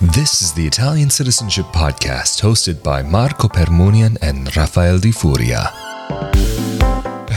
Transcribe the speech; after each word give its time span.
This 0.00 0.42
is 0.42 0.52
the 0.52 0.64
Italian 0.64 1.10
Citizenship 1.10 1.66
Podcast 1.74 2.40
hosted 2.40 2.84
by 2.84 3.02
Marco 3.02 3.48
Permunian 3.48 4.16
and 4.22 4.46
Rafael 4.56 5.00
Di 5.00 5.10
Furia. 5.10 5.72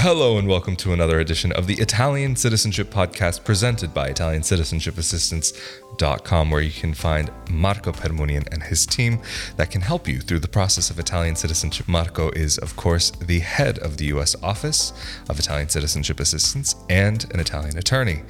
Hello, 0.03 0.39
and 0.39 0.47
welcome 0.47 0.75
to 0.77 0.93
another 0.93 1.19
edition 1.19 1.51
of 1.51 1.67
the 1.67 1.75
Italian 1.75 2.35
Citizenship 2.35 2.89
Podcast 2.89 3.43
presented 3.43 3.93
by 3.93 4.11
ItalianCitizenshipAssistance.com, 4.11 6.49
where 6.49 6.61
you 6.61 6.71
can 6.71 6.95
find 6.95 7.29
Marco 7.51 7.91
Permunian 7.91 8.51
and 8.51 8.63
his 8.63 8.87
team 8.87 9.21
that 9.57 9.69
can 9.69 9.81
help 9.81 10.07
you 10.07 10.19
through 10.19 10.39
the 10.39 10.47
process 10.47 10.89
of 10.89 10.97
Italian 10.97 11.35
citizenship. 11.35 11.87
Marco 11.87 12.31
is, 12.31 12.57
of 12.57 12.75
course, 12.75 13.11
the 13.11 13.41
head 13.41 13.77
of 13.77 13.97
the 13.97 14.05
U.S. 14.05 14.35
Office 14.41 14.91
of 15.29 15.37
Italian 15.37 15.69
Citizenship 15.69 16.19
Assistance 16.19 16.73
and 16.89 17.31
an 17.31 17.39
Italian 17.39 17.77
attorney. 17.77 18.23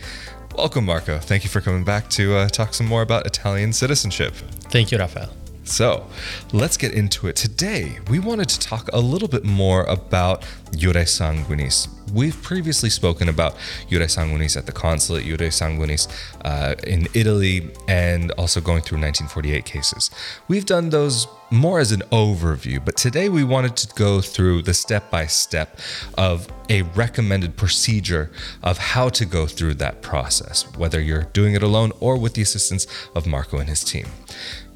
Welcome, 0.58 0.84
Marco. 0.84 1.20
Thank 1.20 1.46
you 1.46 1.50
for 1.50 1.62
coming 1.62 1.86
back 1.86 2.10
to 2.10 2.36
uh, 2.36 2.50
talk 2.50 2.74
some 2.74 2.88
more 2.88 3.02
about 3.02 3.26
Italian 3.26 3.72
citizenship. 3.72 4.34
Thank 4.34 4.92
you, 4.92 4.98
Rafael. 4.98 5.30
So, 5.64 6.08
let's 6.54 6.76
get 6.76 6.94
into 6.94 7.28
it. 7.28 7.36
Today, 7.36 8.00
we 8.10 8.18
wanted 8.18 8.50
to 8.50 8.60
talk 8.60 8.90
a 8.94 9.00
little 9.00 9.28
bit 9.28 9.46
more 9.46 9.84
about 9.84 10.42
Iure 10.72 11.06
Sanguinis. 11.06 11.88
We've 12.12 12.42
previously 12.42 12.90
spoken 12.90 13.30
about 13.30 13.56
Iure 13.90 14.06
Sanguinis 14.06 14.58
at 14.58 14.66
the 14.66 14.72
consulate, 14.72 15.24
Iure 15.24 15.38
Sanguinis 15.38 16.08
uh, 16.44 16.74
in 16.88 17.08
Italy, 17.14 17.70
and 17.88 18.32
also 18.32 18.60
going 18.60 18.82
through 18.82 18.98
1948 18.98 19.64
cases. 19.64 20.10
We've 20.48 20.66
done 20.66 20.90
those 20.90 21.28
more 21.52 21.80
as 21.80 21.92
an 21.92 22.02
overview, 22.12 22.84
but 22.84 22.98
today 22.98 23.30
we 23.30 23.44
wanted 23.44 23.76
to 23.78 23.94
go 23.94 24.20
through 24.20 24.64
the 24.64 24.74
step 24.74 25.12
by 25.12 25.28
step 25.28 25.80
of 26.18 26.48
a 26.70 26.82
recommended 26.82 27.56
procedure 27.56 28.32
of 28.64 28.80
how 28.80 29.10
to 29.10 29.26
go 29.26 29.46
through 29.46 29.76
that 29.76 30.02
process, 30.02 30.64
whether 30.76 31.00
you're 31.00 31.26
doing 31.34 31.54
it 31.54 31.62
alone 31.62 31.92
or 32.00 32.18
with 32.18 32.34
the 32.34 32.42
assistance 32.42 32.88
of 33.14 33.28
Marco 33.28 33.60
and 33.60 33.70
his 33.70 33.84
team. 33.84 34.08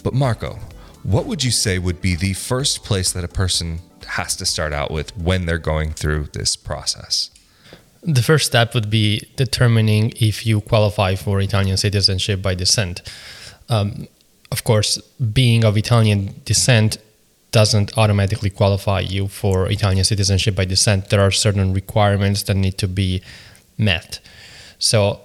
But, 0.03 0.13
Marco, 0.13 0.59
what 1.05 1.27
would 1.27 1.44
you 1.44 1.52
say 1.52 1.77
would 1.77 2.02
be 2.02 2.16
the 2.16 2.34
first 2.34 2.84
place 2.84 3.11
that 3.11 3.23
a 3.23 3.28
person 3.28 3.80
has 4.08 4.36
to 4.38 4.45
start 4.45 4.73
out 4.73 4.89
with 4.89 5.16
when 5.16 5.45
they're 5.45 5.59
going 5.59 5.92
through 5.92 6.23
this 6.34 6.56
process? 6.56 7.30
The 8.02 8.23
first 8.23 8.47
step 8.47 8.73
would 8.73 8.89
be 8.89 9.28
determining 9.36 10.14
if 10.20 10.45
you 10.47 10.62
qualify 10.62 11.14
for 11.16 11.39
Italian 11.39 11.78
citizenship 11.78 12.42
by 12.42 12.56
descent. 12.56 13.03
Um, 13.70 14.08
of 14.52 14.64
course, 14.64 14.97
being 15.34 15.64
of 15.64 15.78
Italian 15.78 16.42
descent 16.44 16.97
doesn't 17.52 17.97
automatically 17.97 18.50
qualify 18.50 19.00
you 19.00 19.28
for 19.28 19.69
Italian 19.72 20.03
citizenship 20.03 20.56
by 20.56 20.66
descent. 20.66 21.09
There 21.09 21.22
are 21.22 21.31
certain 21.31 21.73
requirements 21.73 22.44
that 22.44 22.56
need 22.56 22.78
to 22.80 22.88
be 22.88 23.22
met. 23.78 24.19
So, 24.80 25.19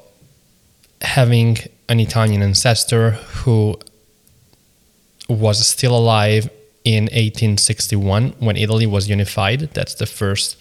having 1.01 1.59
an 1.89 2.01
Italian 2.01 2.43
ancestor 2.43 3.13
who 3.43 3.79
was 5.31 5.67
still 5.67 5.97
alive 5.97 6.51
in 6.85 7.05
1861 7.05 8.35
when 8.39 8.57
Italy 8.57 8.87
was 8.87 9.09
unified. 9.09 9.71
That's 9.75 9.95
the 9.95 10.07
first 10.07 10.57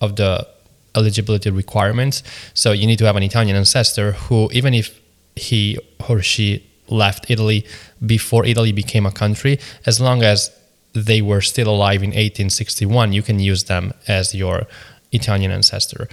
of 0.00 0.16
the 0.16 0.46
eligibility 0.94 1.50
requirements. 1.50 2.22
So 2.54 2.72
you 2.72 2.86
need 2.86 2.98
to 2.98 3.06
have 3.06 3.16
an 3.16 3.22
Italian 3.22 3.56
ancestor 3.56 4.12
who, 4.12 4.50
even 4.52 4.74
if 4.74 5.00
he 5.36 5.78
or 6.08 6.20
she 6.22 6.66
left 6.88 7.30
Italy 7.30 7.64
before 8.04 8.44
Italy 8.44 8.72
became 8.72 9.06
a 9.06 9.12
country, 9.12 9.58
as 9.86 10.00
long 10.00 10.22
as 10.22 10.50
they 10.92 11.22
were 11.22 11.40
still 11.40 11.68
alive 11.68 12.02
in 12.02 12.10
1861, 12.10 13.12
you 13.12 13.22
can 13.22 13.38
use 13.38 13.64
them 13.64 13.92
as 14.08 14.34
your 14.34 14.66
Italian 15.12 15.50
ancestor. 15.52 16.08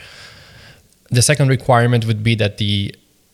The 1.10 1.22
second 1.22 1.48
requirement 1.50 2.06
would 2.06 2.24
be 2.24 2.36
that 2.36 2.58
the 2.58 2.94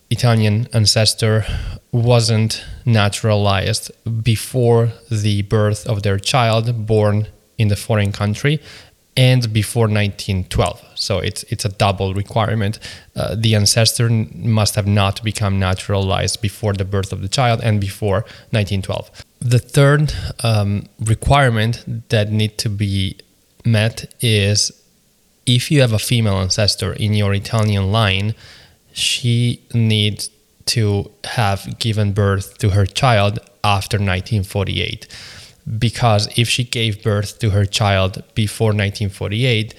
Italian 0.10 0.68
ancestor 0.74 1.46
wasn't 1.94 2.66
naturalized 2.86 3.92
before 4.24 4.92
the 5.10 5.44
birth 5.44 5.88
of 5.88 6.02
their 6.02 6.18
child 6.18 6.86
born 6.88 7.28
in 7.58 7.68
the 7.70 7.76
foreign 7.76 8.12
country 8.12 8.60
and 9.16 9.54
before 9.54 9.84
1912. 9.84 10.84
So 10.96 11.20
it's 11.20 11.44
it's 11.44 11.66
a 11.66 11.70
double 11.70 12.16
requirement. 12.16 12.80
Uh, 13.16 13.36
the 13.36 13.54
ancestor 13.56 14.10
must 14.10 14.74
have 14.76 14.88
not 14.88 15.24
become 15.24 15.60
naturalized 15.60 16.42
before 16.42 16.74
the 16.74 16.86
birth 16.86 17.14
of 17.14 17.22
the 17.22 17.28
child 17.28 17.62
and 17.64 17.80
before 17.80 18.26
1912. 18.50 19.12
The 19.40 19.60
third 19.60 20.14
um, 20.44 20.88
requirement 21.00 22.10
that 22.10 22.32
need 22.32 22.58
to 22.60 22.70
be 22.70 23.18
met 23.64 24.14
is 24.20 24.72
if 25.46 25.70
you 25.70 25.82
have 25.82 25.94
a 25.94 26.00
female 26.00 26.38
ancestor 26.38 26.94
in 26.94 27.14
your 27.14 27.34
Italian 27.34 27.92
line, 27.92 28.34
she 28.94 29.62
needs 29.74 30.30
to 30.66 31.12
have 31.24 31.80
given 31.80 32.14
birth 32.14 32.58
to 32.60 32.72
her 32.72 32.86
child 32.86 33.40
after 33.64 33.98
1948 33.98 35.08
because 35.78 36.28
if 36.38 36.50
she 36.50 36.64
gave 36.64 37.02
birth 37.04 37.40
to 37.40 37.52
her 37.52 37.66
child 37.66 38.24
before 38.36 38.68
1948 38.68 39.74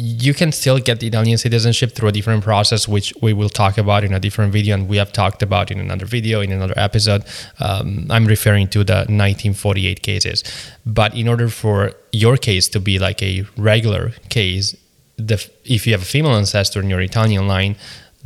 you 0.00 0.32
can 0.32 0.52
still 0.52 0.78
get 0.78 1.02
Italian 1.02 1.38
citizenship 1.38 1.92
through 1.92 2.10
a 2.10 2.12
different 2.12 2.44
process, 2.44 2.86
which 2.86 3.12
we 3.20 3.32
will 3.32 3.48
talk 3.48 3.78
about 3.78 4.04
in 4.04 4.14
a 4.14 4.20
different 4.20 4.52
video, 4.52 4.74
and 4.74 4.88
we 4.88 4.96
have 4.96 5.12
talked 5.12 5.42
about 5.42 5.72
in 5.72 5.80
another 5.80 6.06
video, 6.06 6.40
in 6.40 6.52
another 6.52 6.74
episode. 6.76 7.24
Um, 7.58 8.06
I'm 8.08 8.24
referring 8.24 8.68
to 8.68 8.84
the 8.84 8.98
1948 9.08 10.02
cases. 10.02 10.44
But 10.86 11.16
in 11.16 11.26
order 11.26 11.48
for 11.48 11.94
your 12.12 12.36
case 12.36 12.68
to 12.68 12.80
be 12.80 13.00
like 13.00 13.20
a 13.24 13.44
regular 13.56 14.10
case, 14.28 14.76
the, 15.16 15.44
if 15.64 15.84
you 15.84 15.94
have 15.94 16.02
a 16.02 16.04
female 16.04 16.36
ancestor 16.36 16.80
in 16.80 16.88
your 16.88 17.00
Italian 17.00 17.48
line, 17.48 17.74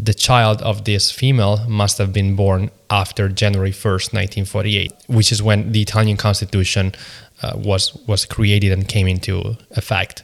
the 0.02 0.12
child 0.12 0.60
of 0.62 0.84
this 0.84 1.12
female 1.12 1.64
must 1.68 1.98
have 1.98 2.12
been 2.12 2.34
born 2.34 2.70
after 2.90 3.28
January 3.28 3.70
1st, 3.70 4.12
1948, 4.12 4.92
which 5.06 5.30
is 5.30 5.40
when 5.40 5.70
the 5.70 5.80
Italian 5.80 6.16
constitution 6.16 6.92
uh, 7.42 7.52
was 7.56 7.94
was 8.06 8.24
created 8.24 8.72
and 8.72 8.88
came 8.88 9.08
into 9.08 9.56
effect. 9.72 10.22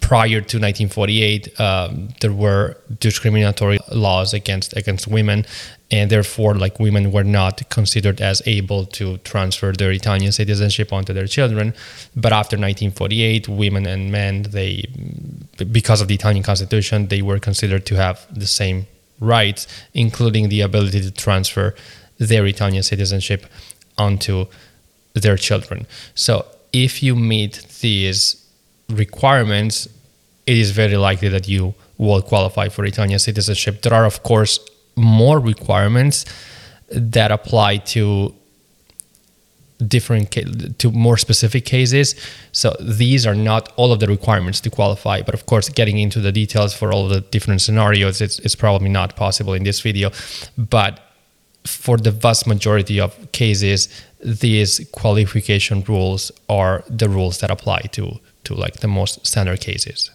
Prior 0.00 0.40
to 0.40 0.56
1948, 0.58 1.60
um, 1.60 2.08
there 2.20 2.32
were 2.32 2.76
discriminatory 3.00 3.78
laws 3.92 4.34
against 4.34 4.76
against 4.76 5.08
women, 5.08 5.46
and 5.90 6.10
therefore, 6.10 6.54
like 6.54 6.78
women 6.78 7.12
were 7.12 7.24
not 7.24 7.68
considered 7.70 8.20
as 8.20 8.42
able 8.46 8.84
to 8.86 9.18
transfer 9.18 9.72
their 9.72 9.92
Italian 9.92 10.32
citizenship 10.32 10.92
onto 10.92 11.12
their 11.12 11.26
children. 11.26 11.74
But 12.14 12.32
after 12.32 12.56
1948, 12.56 13.48
women 13.48 13.86
and 13.86 14.12
men, 14.12 14.42
they 14.42 14.84
because 15.72 16.00
of 16.00 16.08
the 16.08 16.14
Italian 16.14 16.42
constitution, 16.42 17.08
they 17.08 17.22
were 17.22 17.38
considered 17.38 17.86
to 17.86 17.94
have 17.94 18.26
the 18.32 18.46
same 18.46 18.86
rights, 19.20 19.66
including 19.94 20.48
the 20.48 20.60
ability 20.60 21.00
to 21.00 21.10
transfer 21.10 21.74
their 22.18 22.46
Italian 22.46 22.82
citizenship 22.82 23.46
onto 23.98 24.46
their 25.20 25.36
children. 25.36 25.86
So 26.14 26.46
if 26.72 27.02
you 27.02 27.14
meet 27.16 27.66
these 27.80 28.44
requirements, 28.88 29.88
it 30.46 30.56
is 30.56 30.70
very 30.70 30.96
likely 30.96 31.28
that 31.28 31.48
you 31.48 31.74
will 31.98 32.22
qualify 32.22 32.68
for 32.68 32.84
Italian 32.84 33.18
citizenship. 33.18 33.82
There 33.82 33.94
are, 33.94 34.04
of 34.04 34.22
course, 34.22 34.60
more 34.96 35.38
requirements 35.38 36.24
that 36.90 37.30
apply 37.30 37.78
to 37.78 38.34
different 39.86 40.30
to 40.78 40.90
more 40.90 41.18
specific 41.18 41.66
cases 41.66 42.14
so 42.52 42.74
these 42.80 43.26
are 43.26 43.34
not 43.34 43.70
all 43.76 43.92
of 43.92 44.00
the 44.00 44.06
requirements 44.06 44.58
to 44.58 44.70
qualify 44.70 45.20
but 45.20 45.34
of 45.34 45.44
course 45.44 45.68
getting 45.68 45.98
into 45.98 46.18
the 46.18 46.32
details 46.32 46.72
for 46.72 46.92
all 46.92 47.08
the 47.08 47.20
different 47.20 47.60
scenarios 47.60 48.22
it's, 48.22 48.38
it's 48.38 48.54
probably 48.54 48.88
not 48.88 49.16
possible 49.16 49.52
in 49.52 49.64
this 49.64 49.80
video 49.80 50.10
but 50.56 51.05
for 51.66 51.96
the 51.96 52.10
vast 52.10 52.46
majority 52.46 53.00
of 53.00 53.32
cases 53.32 53.88
these 54.26 54.88
qualification 54.92 55.82
rules 55.86 56.32
are 56.48 56.82
the 56.88 57.08
rules 57.08 57.38
that 57.38 57.50
apply 57.50 57.80
to 57.92 58.18
to 58.44 58.54
like 58.54 58.80
the 58.80 58.88
most 58.88 59.26
standard 59.26 59.60
cases. 59.60 60.10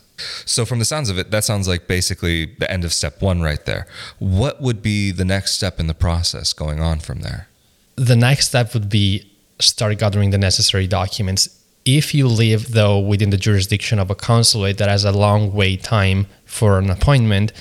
So 0.46 0.66
from 0.66 0.80
the 0.80 0.86
sounds 0.86 1.10
of 1.10 1.18
it, 1.18 1.32
that 1.32 1.44
sounds 1.44 1.68
like 1.68 1.88
basically 1.88 2.46
the 2.46 2.72
end 2.72 2.86
of 2.86 2.94
step 2.94 3.22
one 3.22 3.42
right 3.42 3.64
there. 3.66 3.88
What 4.20 4.62
would 4.62 4.82
be 4.82 5.12
the 5.12 5.26
next 5.26 5.54
step 5.54 5.80
in 5.80 5.88
the 5.88 5.94
process 5.94 6.54
going 6.54 6.80
on 6.80 7.00
from 7.00 7.22
there? 7.22 7.48
The 7.96 8.16
next 8.16 8.48
step 8.48 8.74
would 8.74 8.90
be 8.90 9.30
start 9.60 9.98
gathering 9.98 10.30
the 10.32 10.38
necessary 10.38 10.88
documents. 10.88 11.50
If 11.86 12.14
you 12.14 12.28
live 12.28 12.72
though 12.72 13.00
within 13.00 13.32
the 13.32 13.38
jurisdiction 13.38 14.00
of 14.00 14.10
a 14.10 14.16
consulate 14.16 14.78
that 14.78 14.90
has 14.90 15.04
a 15.04 15.12
long 15.12 15.54
wait 15.54 15.84
time 15.84 16.28
for 16.46 16.80
an 16.80 16.90
appointment, 16.90 17.52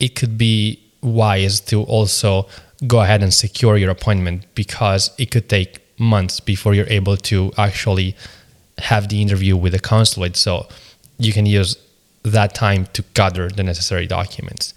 it 0.00 0.14
could 0.14 0.38
be 0.38 0.80
wise 1.02 1.60
to 1.60 1.82
also 1.82 2.48
go 2.86 3.00
ahead 3.00 3.22
and 3.22 3.32
secure 3.32 3.76
your 3.76 3.90
appointment 3.90 4.44
because 4.54 5.10
it 5.18 5.30
could 5.30 5.48
take 5.48 5.80
months 5.98 6.40
before 6.40 6.74
you're 6.74 6.88
able 6.88 7.16
to 7.16 7.52
actually 7.56 8.14
have 8.78 9.08
the 9.08 9.22
interview 9.22 9.56
with 9.56 9.72
the 9.72 9.78
consulate. 9.78 10.36
So 10.36 10.68
you 11.18 11.32
can 11.32 11.46
use 11.46 11.76
that 12.22 12.54
time 12.54 12.86
to 12.92 13.02
gather 13.14 13.48
the 13.48 13.62
necessary 13.62 14.06
documents. 14.06 14.74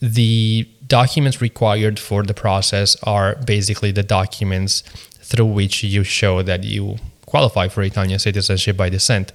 The 0.00 0.68
documents 0.86 1.40
required 1.40 1.98
for 1.98 2.22
the 2.22 2.34
process 2.34 2.96
are 3.02 3.36
basically 3.36 3.92
the 3.92 4.02
documents 4.02 4.82
through 5.22 5.46
which 5.46 5.82
you 5.82 6.04
show 6.04 6.42
that 6.42 6.64
you 6.64 6.98
qualify 7.26 7.68
for 7.68 7.82
Italian 7.82 8.18
citizenship 8.18 8.76
by 8.76 8.88
descent. 8.88 9.32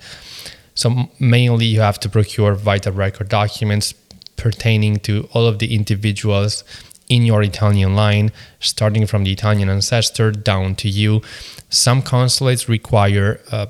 So 0.75 1.09
mainly 1.19 1.65
you 1.65 1.79
have 1.79 1.99
to 2.01 2.09
procure 2.09 2.53
vital 2.53 2.93
record 2.93 3.29
documents 3.29 3.93
pertaining 4.35 4.97
to 4.99 5.29
all 5.31 5.47
of 5.47 5.59
the 5.59 5.73
individuals 5.73 6.63
in 7.09 7.23
your 7.23 7.43
Italian 7.43 7.95
line, 7.95 8.31
starting 8.59 9.05
from 9.05 9.23
the 9.23 9.31
Italian 9.31 9.69
ancestor 9.69 10.31
down 10.31 10.75
to 10.75 10.89
you. 10.89 11.21
Some 11.69 12.01
consulates 12.01 12.67
require 12.67 13.39
uh, 13.51 13.67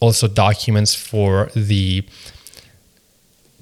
also 0.00 0.28
documents 0.28 0.94
for 0.94 1.50
the 1.54 2.04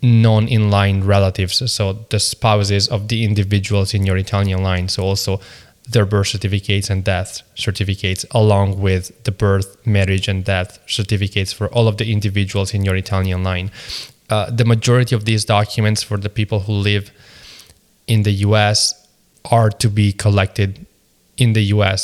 non 0.02 0.46
inline 0.46 1.06
relatives, 1.06 1.70
so 1.72 2.04
the 2.10 2.18
spouses 2.18 2.88
of 2.88 3.08
the 3.08 3.24
individuals 3.24 3.94
in 3.94 4.04
your 4.04 4.16
Italian 4.16 4.62
line. 4.62 4.88
So 4.88 5.04
also 5.04 5.40
their 5.88 6.06
birth 6.06 6.28
certificates 6.28 6.90
and 6.90 7.04
death 7.04 7.42
certificates, 7.54 8.24
along 8.30 8.80
with 8.80 9.24
the 9.24 9.32
birth, 9.32 9.84
marriage, 9.86 10.28
and 10.28 10.44
death 10.44 10.78
certificates 10.86 11.52
for 11.52 11.68
all 11.68 11.88
of 11.88 11.96
the 11.96 12.12
individuals 12.12 12.74
in 12.74 12.84
your 12.84 12.96
Italian 12.96 13.42
line. 13.42 13.70
Uh, 14.30 14.50
the 14.50 14.64
majority 14.64 15.14
of 15.14 15.24
these 15.24 15.44
documents 15.44 16.02
for 16.02 16.16
the 16.16 16.30
people 16.30 16.60
who 16.60 16.72
live 16.72 17.10
in 18.12 18.22
the 18.24 18.34
US 18.48 18.78
are 19.56 19.70
to 19.82 19.88
be 19.88 20.12
collected 20.12 20.86
in 21.36 21.54
the 21.54 21.64
US, 21.76 22.00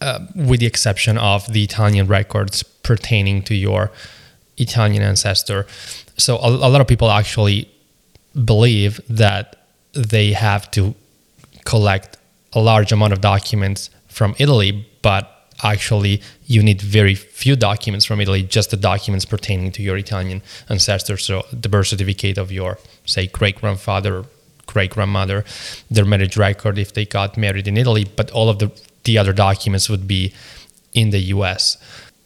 uh, 0.00 0.20
with 0.34 0.60
the 0.60 0.66
exception 0.66 1.18
of 1.18 1.52
the 1.52 1.62
Italian 1.62 2.06
records 2.06 2.62
pertaining 2.62 3.42
to 3.42 3.54
your 3.54 3.90
Italian 4.56 5.02
ancestor. 5.02 5.66
So, 6.16 6.38
a, 6.38 6.48
a 6.48 6.68
lot 6.72 6.80
of 6.80 6.86
people 6.86 7.10
actually 7.10 7.68
believe 8.54 9.00
that 9.08 9.44
they 9.92 10.32
have 10.32 10.70
to 10.70 10.94
collect 11.64 12.16
a 12.54 12.60
large 12.60 12.90
amount 12.92 13.12
of 13.12 13.20
documents 13.20 13.90
from 14.08 14.34
Italy, 14.38 14.86
but 15.02 15.24
actually 15.62 16.20
you 16.46 16.62
need 16.62 16.80
very 16.80 17.14
few 17.14 17.56
documents 17.56 18.04
from 18.04 18.20
Italy, 18.20 18.42
just 18.42 18.70
the 18.70 18.76
documents 18.76 19.24
pertaining 19.24 19.72
to 19.72 19.82
your 19.82 19.96
Italian 19.96 20.42
ancestors. 20.68 21.24
So 21.24 21.44
the 21.52 21.68
birth 21.68 21.88
certificate 21.88 22.38
of 22.38 22.50
your, 22.50 22.78
say, 23.04 23.26
great 23.26 23.60
grandfather, 23.60 24.24
great 24.66 24.90
grandmother, 24.90 25.44
their 25.90 26.04
marriage 26.04 26.36
record 26.36 26.78
if 26.78 26.94
they 26.94 27.04
got 27.04 27.36
married 27.36 27.68
in 27.68 27.76
Italy, 27.76 28.06
but 28.16 28.30
all 28.30 28.48
of 28.48 28.58
the, 28.58 28.70
the 29.04 29.18
other 29.18 29.32
documents 29.32 29.88
would 29.88 30.06
be 30.06 30.32
in 30.92 31.10
the 31.10 31.20
US. 31.36 31.76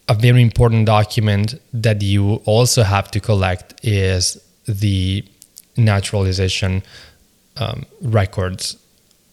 A 0.08 0.14
very 0.14 0.42
important 0.42 0.86
document 0.86 1.60
that 1.72 2.02
you 2.02 2.36
also 2.44 2.82
have 2.82 3.10
to 3.10 3.20
collect 3.20 3.74
is 3.84 4.40
the 4.66 5.24
naturalization 5.76 6.82
um, 7.56 7.86
records 8.00 8.76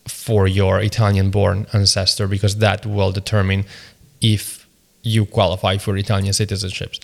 for 0.07 0.47
your 0.47 0.79
Italian 0.81 1.31
born 1.31 1.65
ancestor 1.73 2.27
because 2.27 2.57
that 2.57 2.85
will 2.85 3.11
determine 3.11 3.65
if 4.23 4.67
you 5.03 5.25
qualify 5.25 5.77
for 5.77 5.95
Italian 5.97 6.33
citizenships. 6.33 6.97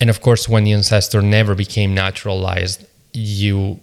And 0.00 0.10
of 0.10 0.20
course, 0.20 0.48
when 0.48 0.64
the 0.64 0.72
ancestor 0.72 1.22
never 1.22 1.54
became 1.54 1.94
naturalized, 1.94 2.84
you 3.12 3.80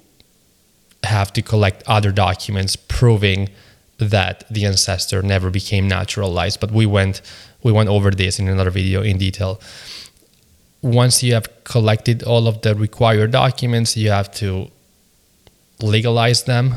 have 1.03 1.31
to 1.33 1.41
collect 1.41 1.83
other 1.87 2.11
documents 2.11 2.75
proving 2.75 3.49
that 3.97 4.43
the 4.49 4.65
ancestor 4.65 5.21
never 5.21 5.49
became 5.49 5.87
naturalized. 5.87 6.59
But 6.59 6.71
we 6.71 6.85
went 6.85 7.21
we 7.63 7.71
went 7.71 7.89
over 7.89 8.11
this 8.11 8.39
in 8.39 8.47
another 8.47 8.69
video 8.69 9.01
in 9.01 9.17
detail. 9.17 9.59
Once 10.81 11.23
you 11.23 11.33
have 11.33 11.47
collected 11.63 12.23
all 12.23 12.47
of 12.47 12.61
the 12.61 12.75
required 12.75 13.31
documents, 13.31 13.97
you 13.97 14.11
have 14.11 14.31
to 14.31 14.69
legalize 15.81 16.43
them 16.43 16.75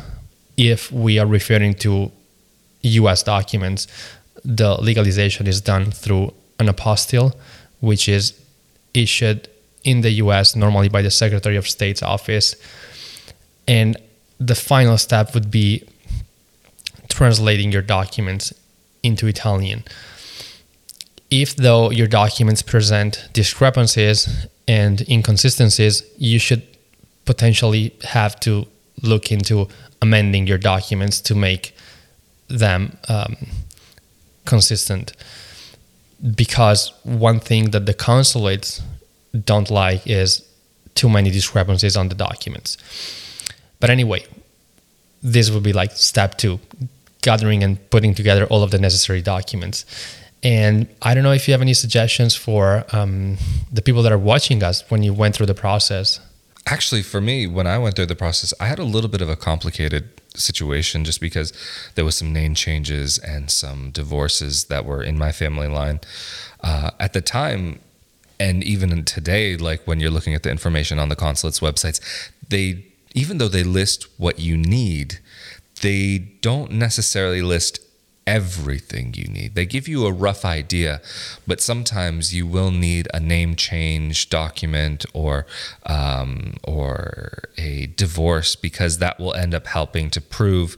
if 0.56 0.90
we 0.90 1.18
are 1.18 1.26
referring 1.26 1.74
to 1.74 2.10
US 2.82 3.22
documents, 3.22 3.86
the 4.44 4.80
legalization 4.80 5.46
is 5.46 5.60
done 5.60 5.90
through 5.90 6.32
an 6.58 6.66
apostille, 6.66 7.34
which 7.80 8.08
is 8.08 8.38
issued 8.94 9.48
in 9.84 10.02
the 10.02 10.10
US 10.22 10.54
normally 10.54 10.88
by 10.88 11.02
the 11.02 11.10
Secretary 11.10 11.56
of 11.56 11.68
State's 11.68 12.02
office. 12.02 12.54
And 13.66 13.96
the 14.38 14.54
final 14.54 14.98
step 14.98 15.34
would 15.34 15.50
be 15.50 15.84
translating 17.08 17.72
your 17.72 17.82
documents 17.82 18.52
into 19.02 19.26
Italian. 19.26 19.84
If, 21.30 21.56
though, 21.56 21.90
your 21.90 22.06
documents 22.06 22.62
present 22.62 23.28
discrepancies 23.32 24.46
and 24.66 25.08
inconsistencies, 25.08 26.02
you 26.18 26.38
should 26.38 26.62
potentially 27.24 27.94
have 28.02 28.38
to 28.40 28.66
look 29.02 29.30
into 29.30 29.68
amending 30.02 30.46
your 30.46 30.58
documents 30.58 31.20
to 31.20 31.34
make 31.34 31.74
them 32.48 32.98
um, 33.08 33.36
consistent. 34.44 35.12
Because 36.36 36.92
one 37.02 37.40
thing 37.40 37.70
that 37.70 37.86
the 37.86 37.94
consulates 37.94 38.82
don't 39.44 39.70
like 39.70 40.06
is 40.06 40.46
too 40.94 41.08
many 41.08 41.30
discrepancies 41.30 41.96
on 41.96 42.08
the 42.08 42.14
documents. 42.14 42.76
But 43.78 43.90
anyway, 43.90 44.26
this 45.22 45.50
would 45.50 45.62
be 45.62 45.72
like 45.72 45.92
step 45.92 46.36
two 46.36 46.60
gathering 47.22 47.62
and 47.62 47.78
putting 47.90 48.14
together 48.14 48.46
all 48.46 48.62
of 48.62 48.70
the 48.70 48.78
necessary 48.78 49.22
documents. 49.22 49.84
And 50.42 50.88
I 51.02 51.14
don't 51.14 51.22
know 51.22 51.32
if 51.32 51.46
you 51.46 51.52
have 51.52 51.60
any 51.60 51.74
suggestions 51.74 52.34
for 52.34 52.84
um, 52.92 53.36
the 53.70 53.82
people 53.82 54.02
that 54.02 54.12
are 54.12 54.18
watching 54.18 54.62
us 54.62 54.88
when 54.90 55.02
you 55.02 55.12
went 55.12 55.34
through 55.34 55.46
the 55.46 55.54
process. 55.54 56.20
Actually, 56.66 57.02
for 57.02 57.20
me, 57.20 57.46
when 57.46 57.66
I 57.66 57.78
went 57.78 57.96
through 57.96 58.06
the 58.06 58.16
process, 58.16 58.54
I 58.60 58.66
had 58.66 58.78
a 58.78 58.84
little 58.84 59.10
bit 59.10 59.20
of 59.20 59.28
a 59.28 59.36
complicated 59.36 60.19
situation 60.34 61.04
just 61.04 61.20
because 61.20 61.52
there 61.94 62.04
was 62.04 62.16
some 62.16 62.32
name 62.32 62.54
changes 62.54 63.18
and 63.18 63.50
some 63.50 63.90
divorces 63.90 64.64
that 64.64 64.84
were 64.84 65.02
in 65.02 65.18
my 65.18 65.32
family 65.32 65.68
line. 65.68 66.00
Uh, 66.62 66.90
at 66.98 67.12
the 67.12 67.20
time, 67.20 67.80
and 68.38 68.64
even 68.64 69.04
today, 69.04 69.56
like 69.56 69.86
when 69.86 70.00
you're 70.00 70.10
looking 70.10 70.34
at 70.34 70.42
the 70.42 70.50
information 70.50 70.98
on 70.98 71.08
the 71.08 71.16
consulate's 71.16 71.60
websites, 71.60 72.00
they 72.48 72.84
even 73.12 73.38
though 73.38 73.48
they 73.48 73.64
list 73.64 74.06
what 74.18 74.38
you 74.38 74.56
need, 74.56 75.18
they 75.82 76.18
don't 76.40 76.70
necessarily 76.70 77.42
list 77.42 77.80
everything 78.30 79.12
you 79.14 79.24
need. 79.24 79.56
They 79.56 79.66
give 79.66 79.88
you 79.88 80.06
a 80.06 80.12
rough 80.12 80.44
idea, 80.44 81.02
but 81.48 81.60
sometimes 81.60 82.32
you 82.32 82.46
will 82.46 82.70
need 82.70 83.08
a 83.12 83.18
name 83.18 83.56
change 83.56 84.30
document 84.30 85.04
or 85.12 85.46
um, 85.84 86.54
or 86.62 87.50
a 87.58 87.86
divorce 87.96 88.54
because 88.54 88.98
that 88.98 89.18
will 89.18 89.34
end 89.34 89.52
up 89.52 89.66
helping 89.66 90.10
to 90.10 90.20
prove 90.20 90.76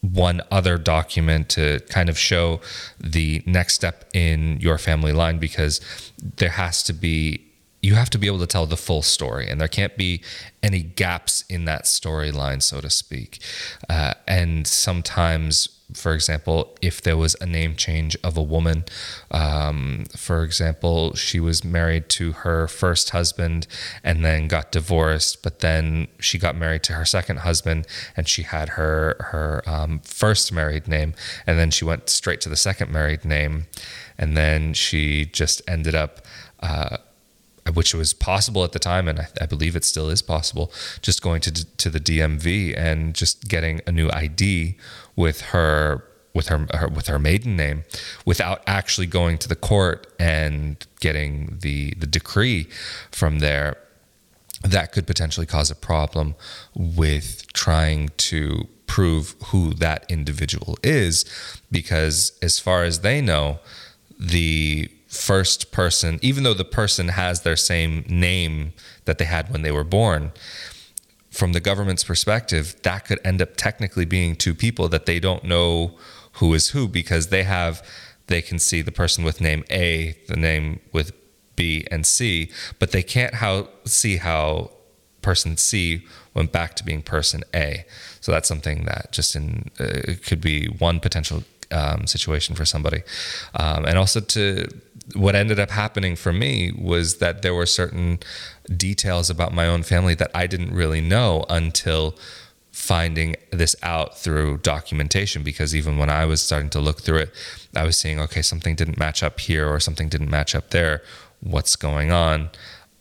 one 0.00 0.40
other 0.50 0.78
document 0.78 1.50
to 1.50 1.80
kind 1.90 2.08
of 2.08 2.18
show 2.18 2.60
the 2.98 3.42
next 3.44 3.74
step 3.74 4.08
in 4.14 4.58
your 4.58 4.78
family 4.78 5.12
line 5.12 5.38
because 5.38 5.78
there 6.38 6.56
has 6.64 6.82
to 6.84 6.94
be 6.94 7.44
you 7.82 7.96
have 7.96 8.10
to 8.10 8.18
be 8.18 8.28
able 8.28 8.38
to 8.38 8.46
tell 8.46 8.64
the 8.64 8.76
full 8.76 9.02
story 9.02 9.48
and 9.48 9.60
there 9.60 9.68
can't 9.68 9.96
be 9.96 10.22
any 10.62 10.82
gaps 10.82 11.44
in 11.48 11.66
that 11.66 11.84
storyline 11.84 12.62
so 12.62 12.80
to 12.80 12.88
speak 12.88 13.40
uh, 13.90 14.14
and 14.26 14.66
sometimes 14.66 15.68
for 15.94 16.12
example, 16.14 16.76
if 16.80 17.00
there 17.02 17.16
was 17.16 17.36
a 17.40 17.46
name 17.46 17.76
change 17.76 18.16
of 18.24 18.36
a 18.36 18.42
woman, 18.42 18.84
um, 19.30 20.04
for 20.16 20.42
example, 20.44 21.14
she 21.14 21.40
was 21.40 21.64
married 21.64 22.08
to 22.10 22.32
her 22.32 22.68
first 22.68 23.10
husband 23.10 23.66
and 24.02 24.24
then 24.24 24.48
got 24.48 24.72
divorced, 24.72 25.42
but 25.42 25.60
then 25.60 26.08
she 26.18 26.38
got 26.38 26.56
married 26.56 26.82
to 26.84 26.92
her 26.94 27.04
second 27.04 27.38
husband 27.38 27.86
and 28.16 28.28
she 28.28 28.42
had 28.42 28.70
her 28.70 29.16
her 29.30 29.62
um, 29.66 30.00
first 30.00 30.52
married 30.52 30.88
name, 30.88 31.14
and 31.46 31.58
then 31.58 31.70
she 31.70 31.84
went 31.84 32.08
straight 32.08 32.40
to 32.42 32.48
the 32.48 32.56
second 32.56 32.90
married 32.90 33.24
name, 33.24 33.66
and 34.18 34.36
then 34.36 34.74
she 34.74 35.24
just 35.24 35.62
ended 35.68 35.94
up. 35.94 36.20
Uh, 36.60 36.98
which 37.74 37.94
was 37.94 38.12
possible 38.12 38.64
at 38.64 38.72
the 38.72 38.78
time, 38.78 39.08
and 39.08 39.20
I, 39.20 39.28
I, 39.40 39.46
believe 39.46 39.76
it 39.76 39.84
still 39.84 40.08
is 40.08 40.20
possible, 40.20 40.72
just 41.00 41.22
going 41.22 41.40
to 41.42 41.76
to 41.76 41.90
the 41.90 42.00
DMV 42.00 42.76
and 42.76 43.14
just 43.14 43.48
getting 43.48 43.80
a 43.86 43.92
new 43.92 44.10
ID 44.10 44.76
with 45.14 45.40
her 45.52 46.04
with 46.34 46.48
her, 46.48 46.66
her, 46.72 46.88
with 46.88 47.08
her 47.08 47.18
maiden 47.18 47.56
name 47.56 47.84
without 48.24 48.62
actually 48.66 49.06
going 49.06 49.36
to 49.38 49.48
the 49.48 49.56
court 49.56 50.06
and 50.18 50.86
getting 51.00 51.58
the 51.60 51.94
the 51.98 52.06
decree 52.06 52.68
from 53.10 53.38
there. 53.38 53.76
That 54.62 54.92
could 54.92 55.08
potentially 55.08 55.46
cause 55.46 55.70
a 55.70 55.74
problem 55.74 56.36
with 56.74 57.52
trying 57.52 58.10
to 58.16 58.68
prove 58.86 59.34
who 59.46 59.74
that 59.74 60.04
individual 60.08 60.76
is 60.82 61.24
because 61.70 62.38
as 62.42 62.58
far 62.58 62.84
as 62.84 63.00
they 63.00 63.20
know 63.20 63.58
the 64.18 64.88
first 65.12 65.70
person 65.72 66.18
even 66.22 66.42
though 66.42 66.54
the 66.54 66.64
person 66.64 67.08
has 67.08 67.42
their 67.42 67.56
same 67.56 68.02
name 68.08 68.72
that 69.04 69.18
they 69.18 69.26
had 69.26 69.52
when 69.52 69.60
they 69.60 69.70
were 69.70 69.84
born 69.84 70.32
from 71.32 71.54
the 71.54 71.60
government's 71.60 72.04
perspective, 72.04 72.76
that 72.82 73.06
could 73.06 73.18
end 73.24 73.40
up 73.40 73.56
technically 73.56 74.04
being 74.04 74.36
two 74.36 74.54
people 74.54 74.88
that 74.90 75.06
they 75.06 75.18
don't 75.18 75.42
know 75.42 75.96
who 76.34 76.52
is 76.52 76.68
who 76.68 76.86
because 76.86 77.28
they 77.28 77.42
have 77.42 77.84
they 78.26 78.42
can 78.42 78.58
see 78.58 78.82
the 78.82 78.92
person 78.92 79.24
with 79.24 79.40
name 79.40 79.64
A, 79.70 80.16
the 80.28 80.36
name 80.36 80.80
with 80.92 81.12
B 81.56 81.86
and 81.90 82.06
C, 82.06 82.50
but 82.78 82.92
they 82.92 83.02
can't 83.02 83.34
how 83.34 83.68
see 83.84 84.18
how 84.18 84.70
person 85.22 85.56
C 85.56 86.04
went 86.34 86.52
back 86.52 86.76
to 86.76 86.84
being 86.84 87.02
person 87.02 87.42
A. 87.54 87.84
So 88.20 88.30
that's 88.30 88.48
something 88.48 88.84
that 88.84 89.10
just 89.10 89.34
in 89.34 89.70
uh, 89.80 90.14
could 90.24 90.40
be 90.40 90.66
one 90.66 91.00
potential 91.00 91.44
um, 91.70 92.06
situation 92.06 92.54
for 92.54 92.66
somebody, 92.66 93.02
um, 93.54 93.86
and 93.86 93.96
also 93.96 94.20
to 94.20 94.68
what 95.14 95.34
ended 95.34 95.58
up 95.58 95.70
happening 95.70 96.16
for 96.16 96.32
me 96.32 96.72
was 96.78 97.16
that 97.18 97.42
there 97.42 97.54
were 97.54 97.66
certain 97.66 98.20
details 98.76 99.30
about 99.30 99.52
my 99.52 99.66
own 99.66 99.82
family 99.82 100.14
that 100.14 100.30
I 100.34 100.46
didn't 100.46 100.74
really 100.74 101.00
know 101.00 101.44
until 101.48 102.16
finding 102.70 103.36
this 103.50 103.76
out 103.82 104.16
through 104.18 104.58
documentation 104.58 105.42
because 105.42 105.76
even 105.76 105.98
when 105.98 106.08
I 106.08 106.24
was 106.24 106.40
starting 106.40 106.70
to 106.70 106.80
look 106.80 107.02
through 107.02 107.18
it, 107.18 107.34
I 107.76 107.84
was 107.84 107.96
seeing, 107.96 108.18
okay, 108.20 108.42
something 108.42 108.74
didn't 108.74 108.98
match 108.98 109.22
up 109.22 109.40
here 109.40 109.68
or 109.68 109.78
something 109.78 110.08
didn't 110.08 110.30
match 110.30 110.54
up 110.54 110.70
there. 110.70 111.02
What's 111.40 111.76
going 111.76 112.10
on? 112.10 112.50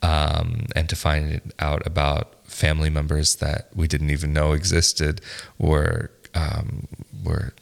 Um, 0.01 0.65
and 0.75 0.89
to 0.89 0.95
find 0.95 1.53
out 1.59 1.85
about 1.85 2.45
family 2.45 2.89
members 2.89 3.35
that 3.37 3.69
we 3.73 3.87
didn't 3.87 4.09
even 4.09 4.33
know 4.33 4.51
existed 4.51 5.21
were 5.57 6.11
um, 6.33 6.87
were 7.23 7.53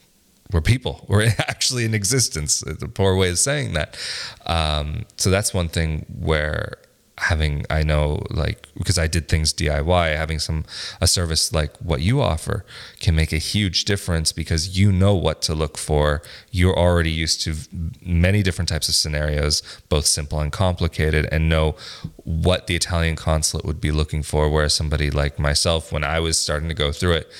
were 0.51 0.61
people 0.61 1.05
We're 1.07 1.27
actually 1.39 1.85
in 1.85 1.93
existence. 1.93 2.63
It's 2.63 2.83
a 2.83 2.87
poor 2.87 3.15
way 3.15 3.29
of 3.29 3.39
saying 3.39 3.73
that. 3.73 3.97
Um, 4.45 5.05
so 5.17 5.29
that's 5.29 5.53
one 5.53 5.69
thing 5.69 6.05
where 6.19 6.77
having 7.19 7.65
I 7.69 7.83
know 7.83 8.23
like 8.29 8.67
because 8.77 8.97
I 8.97 9.07
did 9.07 9.27
things 9.27 9.53
DIY 9.53 10.15
having 10.15 10.39
some 10.39 10.63
a 11.01 11.07
service 11.07 11.51
like 11.51 11.75
what 11.77 11.99
you 11.99 12.21
offer 12.21 12.65
can 13.01 13.13
make 13.13 13.33
a 13.33 13.37
huge 13.37 13.83
difference 13.83 14.31
because 14.31 14.79
you 14.79 14.89
know 14.91 15.15
what 15.15 15.41
to 15.43 15.53
look 15.53 15.77
for 15.77 16.21
you're 16.51 16.77
already 16.77 17.11
used 17.11 17.41
to 17.41 17.55
many 18.01 18.41
different 18.41 18.69
types 18.69 18.87
of 18.87 18.95
scenarios 18.95 19.61
both 19.89 20.05
simple 20.05 20.39
and 20.39 20.53
complicated 20.53 21.27
and 21.29 21.49
know 21.49 21.75
what 22.23 22.67
the 22.67 22.75
Italian 22.75 23.17
consulate 23.17 23.65
would 23.65 23.81
be 23.81 23.91
looking 23.91 24.23
for 24.23 24.49
whereas 24.49 24.73
somebody 24.73 25.11
like 25.11 25.37
myself 25.37 25.91
when 25.91 26.05
I 26.05 26.21
was 26.21 26.39
starting 26.39 26.69
to 26.69 26.75
go 26.75 26.93
through 26.93 27.13
it 27.13 27.31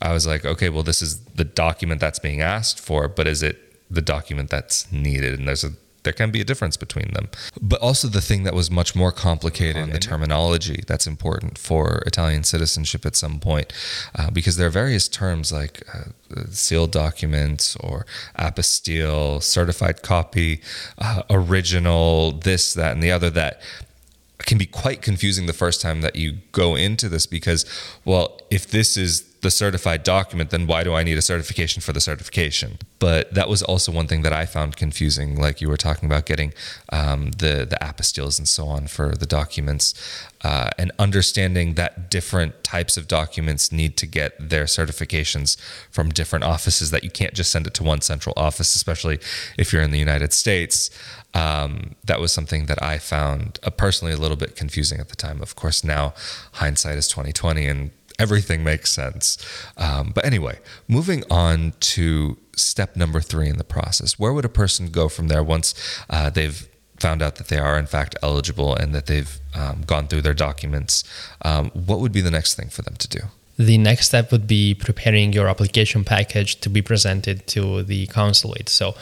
I 0.00 0.12
was 0.12 0.26
like 0.26 0.44
okay 0.44 0.68
well 0.68 0.82
this 0.82 1.02
is 1.02 1.20
the 1.24 1.44
document 1.44 2.00
that's 2.00 2.18
being 2.18 2.40
asked 2.40 2.80
for 2.80 3.08
but 3.08 3.26
is 3.26 3.42
it 3.42 3.56
the 3.90 4.02
document 4.02 4.50
that's 4.50 4.90
needed 4.92 5.38
and 5.38 5.48
there's 5.48 5.64
a 5.64 5.72
there 6.08 6.12
can 6.12 6.30
be 6.30 6.40
a 6.40 6.44
difference 6.44 6.78
between 6.78 7.12
them. 7.12 7.28
But 7.60 7.80
also 7.80 8.08
the 8.08 8.22
thing 8.22 8.44
that 8.44 8.54
was 8.54 8.70
much 8.70 8.94
more 8.94 9.12
complicated 9.12 9.76
in 9.76 9.90
the 9.90 9.98
terminology 9.98 10.82
that's 10.86 11.06
important 11.06 11.58
for 11.58 12.02
Italian 12.06 12.44
citizenship 12.44 13.04
at 13.04 13.14
some 13.16 13.40
point, 13.40 13.72
uh, 14.14 14.30
because 14.30 14.56
there 14.56 14.68
are 14.68 14.70
various 14.70 15.06
terms 15.06 15.52
like 15.52 15.82
uh, 15.94 16.44
sealed 16.50 16.92
documents 16.92 17.76
or 17.76 18.06
apostille, 18.38 19.42
certified 19.42 20.02
copy, 20.02 20.62
uh, 20.98 21.22
original, 21.28 22.32
this, 22.32 22.72
that, 22.72 22.92
and 22.92 23.02
the 23.02 23.12
other 23.12 23.28
that 23.28 23.60
can 24.38 24.56
be 24.56 24.66
quite 24.66 25.02
confusing 25.02 25.44
the 25.44 25.52
first 25.52 25.80
time 25.80 26.00
that 26.00 26.16
you 26.16 26.38
go 26.52 26.74
into 26.74 27.08
this 27.08 27.26
because, 27.26 27.66
well, 28.06 28.40
if 28.50 28.66
this 28.66 28.96
is 28.96 29.28
the 29.40 29.50
certified 29.50 30.02
document, 30.02 30.50
then 30.50 30.66
why 30.66 30.82
do 30.82 30.94
I 30.94 31.02
need 31.02 31.16
a 31.16 31.22
certification 31.22 31.80
for 31.80 31.92
the 31.92 32.00
certification? 32.00 32.78
But 32.98 33.32
that 33.34 33.48
was 33.48 33.62
also 33.62 33.92
one 33.92 34.08
thing 34.08 34.22
that 34.22 34.32
I 34.32 34.46
found 34.46 34.76
confusing, 34.76 35.40
like 35.40 35.60
you 35.60 35.68
were 35.68 35.76
talking 35.76 36.06
about 36.06 36.26
getting 36.26 36.52
um, 36.90 37.30
the 37.32 37.66
the 37.68 37.78
apostilles 37.80 38.38
and 38.38 38.48
so 38.48 38.66
on 38.66 38.88
for 38.88 39.14
the 39.14 39.26
documents, 39.26 39.94
uh, 40.42 40.70
and 40.76 40.90
understanding 40.98 41.74
that 41.74 42.10
different 42.10 42.64
types 42.64 42.96
of 42.96 43.06
documents 43.06 43.70
need 43.70 43.96
to 43.98 44.06
get 44.06 44.50
their 44.50 44.64
certifications 44.64 45.56
from 45.90 46.10
different 46.10 46.44
offices. 46.44 46.90
That 46.90 47.04
you 47.04 47.10
can't 47.10 47.34
just 47.34 47.52
send 47.52 47.66
it 47.66 47.74
to 47.74 47.84
one 47.84 48.00
central 48.00 48.34
office, 48.36 48.74
especially 48.74 49.20
if 49.56 49.72
you're 49.72 49.82
in 49.82 49.92
the 49.92 49.98
United 49.98 50.32
States. 50.32 50.90
Um, 51.34 51.94
that 52.04 52.20
was 52.20 52.32
something 52.32 52.66
that 52.66 52.82
I 52.82 52.98
found 52.98 53.60
uh, 53.62 53.70
personally 53.70 54.14
a 54.14 54.16
little 54.16 54.36
bit 54.36 54.56
confusing 54.56 54.98
at 54.98 55.10
the 55.10 55.16
time. 55.16 55.40
Of 55.42 55.54
course, 55.54 55.84
now 55.84 56.14
hindsight 56.54 56.96
is 56.98 57.06
2020, 57.06 57.66
and 57.66 57.90
everything 58.18 58.64
makes 58.64 58.90
sense. 58.90 59.38
Um, 59.76 60.12
but 60.14 60.24
anyway, 60.24 60.58
moving 60.88 61.22
on 61.30 61.72
to 61.80 62.36
step 62.56 62.96
number 62.96 63.20
three 63.20 63.48
in 63.48 63.58
the 63.58 63.64
process. 63.64 64.18
Where 64.18 64.32
would 64.32 64.44
a 64.44 64.50
person 64.50 64.90
go 64.90 65.08
from 65.08 65.28
there 65.28 65.42
once 65.42 65.74
uh, 66.10 66.30
they've 66.30 66.68
found 66.98 67.22
out 67.22 67.36
that 67.36 67.46
they 67.48 67.58
are 67.58 67.78
in 67.78 67.86
fact 67.86 68.16
eligible 68.22 68.74
and 68.74 68.92
that 68.94 69.06
they've 69.06 69.38
um, 69.54 69.82
gone 69.86 70.08
through 70.08 70.22
their 70.22 70.34
documents? 70.34 71.04
Um, 71.42 71.70
what 71.70 72.00
would 72.00 72.12
be 72.12 72.20
the 72.20 72.30
next 72.30 72.54
thing 72.54 72.68
for 72.68 72.82
them 72.82 72.96
to 72.96 73.08
do? 73.08 73.20
The 73.56 73.78
next 73.78 74.06
step 74.06 74.30
would 74.30 74.46
be 74.46 74.74
preparing 74.74 75.32
your 75.32 75.48
application 75.48 76.04
package 76.04 76.60
to 76.60 76.70
be 76.70 76.80
presented 76.80 77.46
to 77.48 77.82
the 77.82 78.06
consulate. 78.06 78.68
So 78.68 78.94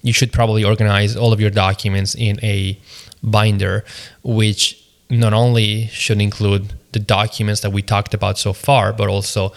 you 0.00 0.12
should 0.12 0.32
probably 0.32 0.62
organize 0.62 1.16
all 1.16 1.32
of 1.32 1.40
your 1.40 1.50
documents 1.50 2.14
in 2.14 2.38
a 2.44 2.78
binder, 3.22 3.84
which 4.22 4.80
not 5.10 5.32
only 5.32 5.88
should 5.88 6.20
include 6.20 6.72
the 6.92 6.98
documents 6.98 7.60
that 7.60 7.70
we 7.72 7.82
talked 7.82 8.14
about 8.14 8.38
so 8.38 8.52
far, 8.52 8.92
but 8.92 9.08
also 9.08 9.52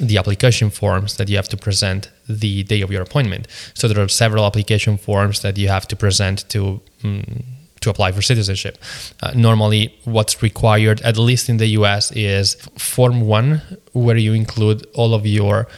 the 0.00 0.18
application 0.18 0.70
forms 0.70 1.16
that 1.16 1.28
you 1.28 1.36
have 1.36 1.48
to 1.48 1.56
present 1.56 2.10
the 2.28 2.64
day 2.64 2.80
of 2.80 2.90
your 2.90 3.02
appointment. 3.02 3.46
So 3.74 3.86
there 3.86 4.02
are 4.02 4.08
several 4.08 4.44
application 4.44 4.96
forms 4.96 5.42
that 5.42 5.56
you 5.56 5.68
have 5.68 5.86
to 5.88 5.96
present 5.96 6.48
to 6.50 6.80
um, 7.04 7.44
to 7.80 7.90
apply 7.90 8.12
for 8.12 8.22
citizenship. 8.22 8.78
Uh, 9.22 9.32
normally, 9.36 9.94
what's 10.04 10.42
required, 10.42 11.02
at 11.02 11.16
least 11.18 11.48
in 11.48 11.58
the 11.58 11.66
U.S., 11.80 12.10
is 12.12 12.54
Form 12.78 13.20
One, 13.20 13.60
where 13.92 14.16
you 14.16 14.32
include 14.32 14.86
all 14.94 15.12
of 15.14 15.26
your 15.26 15.68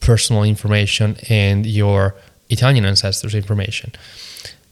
personal 0.00 0.44
information 0.44 1.16
and 1.28 1.66
your 1.66 2.14
Italian 2.48 2.84
ancestors 2.84 3.34
information. 3.34 3.92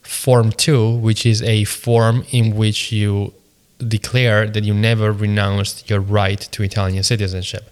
Form 0.02 0.52
Two, 0.52 0.97
which 0.97 1.26
is 1.26 1.42
a 1.42 1.64
form 1.64 2.25
in 2.30 2.56
which 2.56 2.92
you 2.92 3.35
declare 3.78 4.47
that 4.49 4.64
you 4.64 4.75
never 4.75 5.12
renounced 5.12 5.88
your 5.90 6.00
right 6.00 6.40
to 6.40 6.62
Italian 6.62 7.02
citizenship. 7.02 7.71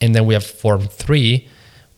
And 0.00 0.14
then 0.14 0.26
we 0.26 0.34
have 0.34 0.44
Form 0.44 0.82
3, 0.88 1.46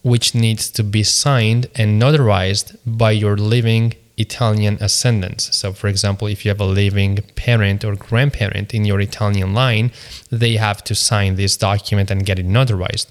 which 0.02 0.34
needs 0.34 0.70
to 0.70 0.82
be 0.82 1.02
signed 1.02 1.68
and 1.74 2.00
notarized 2.00 2.76
by 2.86 3.10
your 3.10 3.36
living 3.36 3.94
Italian 4.16 4.76
ascendants. 4.82 5.56
So, 5.56 5.72
for 5.72 5.88
example, 5.88 6.28
if 6.28 6.44
you 6.44 6.50
have 6.50 6.60
a 6.60 6.66
living 6.66 7.18
parent 7.36 7.84
or 7.84 7.96
grandparent 7.96 8.74
in 8.74 8.84
your 8.84 9.00
Italian 9.00 9.54
line, 9.54 9.92
they 10.30 10.56
have 10.56 10.84
to 10.84 10.94
sign 10.94 11.36
this 11.36 11.56
document 11.56 12.10
and 12.10 12.26
get 12.26 12.38
it 12.38 12.46
notarized, 12.46 13.06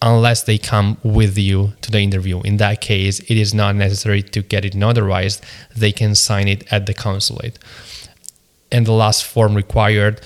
unless 0.00 0.44
they 0.44 0.58
come 0.58 0.98
with 1.02 1.36
you 1.36 1.72
to 1.80 1.90
the 1.90 1.98
interview. 1.98 2.40
In 2.42 2.58
that 2.58 2.80
case, 2.80 3.18
it 3.20 3.36
is 3.36 3.52
not 3.52 3.74
necessary 3.74 4.22
to 4.22 4.42
get 4.42 4.64
it 4.64 4.74
notarized, 4.74 5.40
they 5.74 5.90
can 5.90 6.14
sign 6.14 6.46
it 6.46 6.72
at 6.72 6.86
the 6.86 6.94
consulate 6.94 7.58
and 8.74 8.86
the 8.86 8.92
last 9.04 9.24
form 9.24 9.54
required 9.54 10.20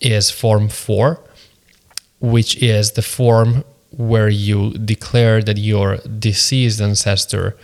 is 0.00 0.30
form 0.30 0.68
4 0.68 1.20
which 2.20 2.56
is 2.62 2.92
the 2.92 3.02
form 3.02 3.64
where 3.90 4.28
you 4.28 4.72
declare 4.78 5.42
that 5.42 5.58
your 5.58 5.98
deceased 5.98 6.80
ancestor 6.80 7.56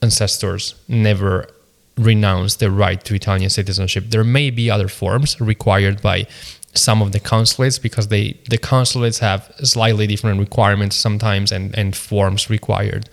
ancestors 0.00 0.74
never 0.86 1.48
renounced 1.96 2.60
their 2.60 2.70
right 2.70 3.02
to 3.04 3.14
Italian 3.14 3.50
citizenship. 3.50 4.04
There 4.08 4.22
may 4.22 4.50
be 4.50 4.70
other 4.70 4.86
forms 4.86 5.40
required 5.40 6.00
by 6.00 6.26
some 6.74 7.02
of 7.02 7.10
the 7.10 7.18
consulates 7.18 7.78
because 7.78 8.06
they 8.08 8.38
the 8.48 8.58
consulates 8.58 9.18
have 9.18 9.52
slightly 9.64 10.06
different 10.06 10.38
requirements 10.38 10.94
sometimes 10.94 11.50
and, 11.50 11.76
and 11.76 11.96
forms 11.96 12.48
required. 12.48 13.08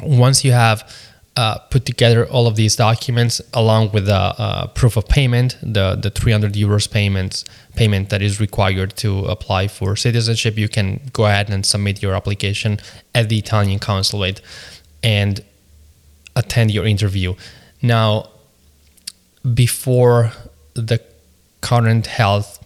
Once 0.00 0.44
you 0.44 0.52
have 0.52 0.78
uh, 1.36 1.58
put 1.70 1.86
together 1.86 2.26
all 2.26 2.46
of 2.46 2.56
these 2.56 2.76
documents 2.76 3.40
along 3.54 3.90
with 3.92 4.06
the 4.06 4.14
uh, 4.14 4.66
proof 4.68 4.96
of 4.96 5.08
payment, 5.08 5.56
the 5.62 5.96
the 5.96 6.10
300 6.10 6.52
euros 6.54 6.90
payments 6.90 7.44
payment 7.74 8.10
that 8.10 8.20
is 8.20 8.38
required 8.38 8.94
to 8.96 9.24
apply 9.24 9.68
for 9.68 9.96
citizenship. 9.96 10.58
You 10.58 10.68
can 10.68 11.00
go 11.12 11.26
ahead 11.26 11.48
and 11.48 11.64
submit 11.64 12.02
your 12.02 12.14
application 12.14 12.78
at 13.14 13.28
the 13.30 13.38
Italian 13.38 13.78
consulate 13.78 14.42
and 15.02 15.42
attend 16.36 16.70
your 16.70 16.86
interview. 16.86 17.34
Now, 17.80 18.28
before 19.54 20.32
the 20.74 21.00
current 21.62 22.06
health 22.06 22.61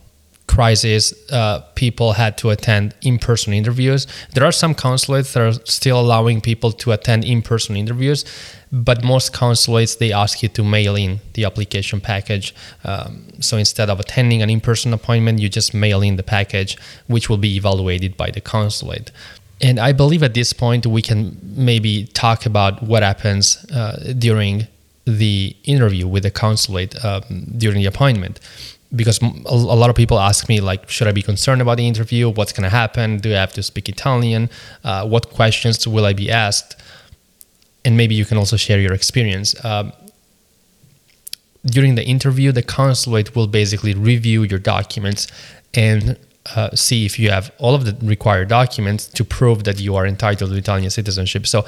crisis, 0.57 1.13
uh, 1.31 1.61
people 1.75 2.15
had 2.15 2.39
to 2.39 2.49
attend 2.49 2.95
in 3.03 3.19
person 3.19 3.53
interviews. 3.53 4.07
There 4.33 4.45
are 4.51 4.57
some 4.63 4.75
consulates 4.75 5.35
that 5.35 5.43
are 5.49 5.53
still 5.79 6.01
allowing 6.01 6.41
people 6.41 6.73
to 6.83 6.93
attend 6.93 7.25
in 7.25 7.43
person 7.43 7.77
interviews, 7.77 8.25
but 8.73 9.05
most 9.05 9.35
consulates 9.35 9.97
they 9.97 10.13
ask 10.23 10.43
you 10.43 10.49
to 10.59 10.63
mail 10.65 10.97
in 10.97 11.21
the 11.35 11.45
application 11.45 12.01
package. 12.01 12.55
Um, 12.85 13.11
so 13.39 13.59
instead 13.59 13.91
of 13.91 14.01
attending 14.01 14.41
an 14.41 14.49
in 14.49 14.61
person 14.61 14.95
appointment, 14.95 15.41
you 15.43 15.51
just 15.51 15.75
mail 15.75 16.01
in 16.01 16.17
the 16.17 16.23
package, 16.39 16.79
which 17.07 17.29
will 17.29 17.43
be 17.49 17.53
evaluated 17.61 18.17
by 18.17 18.31
the 18.31 18.41
consulate. 18.41 19.13
And 19.61 19.79
I 19.79 19.93
believe 19.93 20.23
at 20.23 20.33
this 20.33 20.55
point 20.55 20.87
we 20.87 21.03
can 21.03 21.37
maybe 21.43 22.07
talk 22.25 22.47
about 22.47 22.83
what 22.83 23.03
happens 23.03 23.45
uh, 23.71 24.15
during 24.19 24.69
the 25.05 25.55
interview 25.65 26.07
with 26.09 26.23
the 26.25 26.31
consulate 26.31 26.93
um, 27.05 27.23
during 27.57 27.79
the 27.83 27.87
appointment 27.95 28.41
because 28.95 29.21
a 29.21 29.55
lot 29.55 29.91
of 29.91 29.97
people 29.97 30.19
ask 30.19 30.49
me 30.49 30.61
like 30.61 30.89
should 30.89 31.09
i 31.09 31.13
be 31.13 31.23
concerned 31.23 31.61
about 31.61 31.77
the 31.77 31.87
interview? 31.87 32.31
What's 32.31 32.53
going 32.53 32.63
to 32.63 32.71
happen? 32.71 33.19
Do 33.19 33.31
i 33.33 33.41
have 33.41 33.53
to 33.55 33.63
speak 33.63 33.89
italian? 33.89 34.49
Uh, 34.85 35.07
what 35.07 35.31
questions 35.31 35.87
will 35.87 36.05
i 36.05 36.13
be 36.13 36.31
asked? 36.31 36.81
And 37.85 37.97
maybe 37.97 38.15
you 38.15 38.25
can 38.25 38.37
also 38.39 38.57
share 38.57 38.81
your 38.81 38.93
experience. 38.93 39.55
Um, 39.65 39.93
during 41.65 41.97
the 41.97 42.05
interview 42.05 42.53
the 42.53 42.63
consulate 42.63 43.35
will 43.35 43.49
basically 43.49 43.95
review 43.95 44.43
your 44.45 44.61
documents 44.61 45.27
and 45.75 46.17
uh, 46.55 46.71
see 46.75 47.05
if 47.05 47.19
you 47.19 47.31
have 47.31 47.51
all 47.59 47.75
of 47.75 47.85
the 47.85 48.07
required 48.07 48.49
documents 48.49 49.07
to 49.07 49.25
prove 49.25 49.65
that 49.65 49.81
you 49.81 49.97
are 49.97 50.07
entitled 50.07 50.51
to 50.51 50.57
Italian 50.57 50.91
citizenship. 50.91 51.47
So 51.47 51.67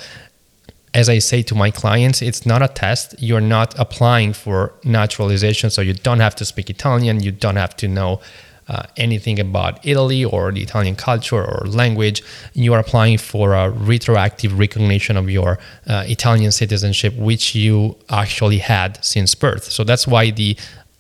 as 0.95 1.09
I 1.09 1.19
say 1.19 1.43
to 1.43 1.55
my 1.55 1.71
clients, 1.71 2.23
it's 2.23 2.47
not 2.47 2.63
a 2.63 2.69
test. 2.69 3.15
You're 3.19 3.41
not 3.41 3.79
applying 3.79 4.33
for 4.33 4.73
naturalization, 4.85 5.71
so 5.71 5.83
you 5.83 5.95
don't 5.95 6.21
have 6.21 6.35
to 6.37 6.45
speak 6.45 6.71
Italian. 6.71 7.21
You 7.21 7.33
don't 7.33 7.57
have 7.57 7.77
to 7.77 7.89
know 7.89 8.21
uh, 8.69 8.83
anything 8.97 9.41
about 9.41 9.85
Italy 9.87 10.25
or 10.25 10.53
the 10.53 10.63
Italian 10.63 10.95
culture 10.95 11.43
or 11.43 11.67
language, 11.67 12.23
you 12.53 12.75
are 12.75 12.79
applying 12.79 13.19
for 13.19 13.55
a 13.55 13.71
retroactive 13.71 14.59
recognition 14.59 15.17
of 15.17 15.31
your 15.31 15.59
uh, 15.87 16.05
Italian 16.07 16.53
citizenship, 16.53 17.15
which 17.17 17.55
you 17.55 17.97
actually 18.11 18.59
had 18.59 19.03
since 19.03 19.35
birth. 19.35 19.65
So 19.65 19.85
that's 19.85 20.07
why 20.07 20.31
the 20.31 20.57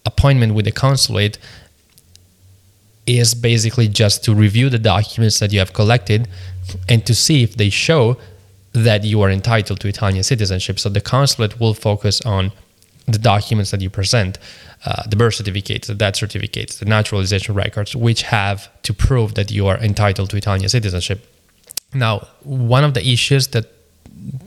appointment 0.06 0.54
with 0.54 0.64
the 0.64 0.72
consulate 0.72 1.38
is 3.06 3.34
basically 3.34 3.88
just 3.88 4.24
to 4.24 4.34
review 4.34 4.70
the 4.70 4.78
documents 4.78 5.38
that 5.38 5.52
you 5.52 5.58
have 5.58 5.72
collected 5.72 6.28
and 6.88 7.04
to 7.06 7.14
see 7.14 7.42
if 7.42 7.56
they 7.56 7.70
show 7.70 8.16
that 8.84 9.04
you 9.04 9.20
are 9.22 9.30
entitled 9.30 9.80
to 9.80 9.88
Italian 9.88 10.22
citizenship. 10.22 10.78
So 10.78 10.88
the 10.88 11.00
consulate 11.00 11.60
will 11.60 11.74
focus 11.74 12.20
on 12.22 12.52
the 13.06 13.18
documents 13.18 13.70
that 13.70 13.80
you 13.80 13.90
present, 13.90 14.38
uh, 14.84 15.02
the 15.08 15.16
birth 15.16 15.34
certificates, 15.34 15.88
the 15.88 15.94
death 15.94 16.16
certificates, 16.16 16.78
the 16.78 16.84
naturalization 16.84 17.54
records, 17.54 17.96
which 17.96 18.22
have 18.22 18.68
to 18.82 18.92
prove 18.92 19.34
that 19.34 19.50
you 19.50 19.66
are 19.66 19.78
entitled 19.78 20.30
to 20.30 20.36
Italian 20.36 20.68
citizenship. 20.68 21.26
Now, 21.94 22.28
one 22.42 22.84
of 22.84 22.92
the 22.94 23.04
issues 23.06 23.48
that 23.48 23.66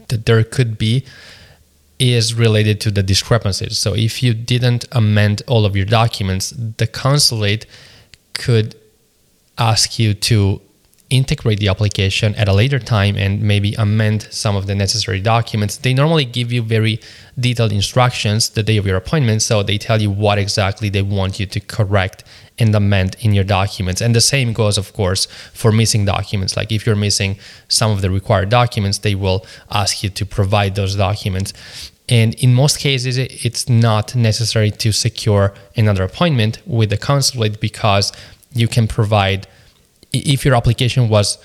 that 0.08 0.26
there 0.26 0.44
could 0.44 0.76
be 0.78 1.04
is 1.98 2.34
related 2.34 2.80
to 2.80 2.90
the 2.90 3.02
discrepancies. 3.02 3.78
So 3.78 3.94
if 3.94 4.22
you 4.22 4.34
didn't 4.34 4.84
amend 4.92 5.42
all 5.46 5.64
of 5.64 5.76
your 5.76 5.86
documents, 5.86 6.50
the 6.50 6.86
consulate 6.86 7.66
could 8.34 8.74
ask 9.58 9.98
you 9.98 10.14
to 10.14 10.60
integrate 11.12 11.60
the 11.60 11.68
application 11.68 12.34
at 12.36 12.48
a 12.48 12.52
later 12.52 12.78
time 12.78 13.16
and 13.16 13.42
maybe 13.42 13.74
amend 13.74 14.26
some 14.30 14.56
of 14.56 14.66
the 14.66 14.74
necessary 14.74 15.20
documents. 15.20 15.76
They 15.76 15.92
normally 15.92 16.24
give 16.24 16.50
you 16.50 16.62
very 16.62 17.00
detailed 17.38 17.72
instructions 17.72 18.50
the 18.50 18.62
day 18.62 18.78
of 18.78 18.86
your 18.86 18.96
appointment, 18.96 19.42
so 19.42 19.62
they 19.62 19.78
tell 19.78 20.00
you 20.00 20.10
what 20.10 20.38
exactly 20.38 20.88
they 20.88 21.02
want 21.02 21.38
you 21.38 21.46
to 21.46 21.60
correct 21.60 22.24
and 22.58 22.74
amend 22.74 23.16
in 23.20 23.32
your 23.32 23.44
documents. 23.44 24.00
And 24.00 24.14
the 24.14 24.20
same 24.20 24.52
goes, 24.52 24.78
of 24.78 24.92
course, 24.94 25.26
for 25.52 25.70
missing 25.70 26.04
documents. 26.04 26.56
Like 26.56 26.72
if 26.72 26.86
you're 26.86 26.96
missing 26.96 27.38
some 27.68 27.90
of 27.90 28.00
the 28.00 28.10
required 28.10 28.48
documents, 28.48 28.98
they 28.98 29.14
will 29.14 29.44
ask 29.70 30.02
you 30.02 30.10
to 30.10 30.24
provide 30.26 30.74
those 30.74 30.96
documents. 30.96 31.52
And 32.08 32.34
in 32.34 32.54
most 32.54 32.78
cases, 32.78 33.16
it's 33.18 33.68
not 33.68 34.14
necessary 34.14 34.70
to 34.70 34.92
secure 34.92 35.54
another 35.76 36.04
appointment 36.04 36.60
with 36.66 36.90
the 36.90 36.98
consulate 36.98 37.60
because 37.60 38.12
you 38.52 38.68
can 38.68 38.86
provide 38.86 39.46
if 40.12 40.44
your 40.44 40.54
application 40.54 41.08
was 41.08 41.38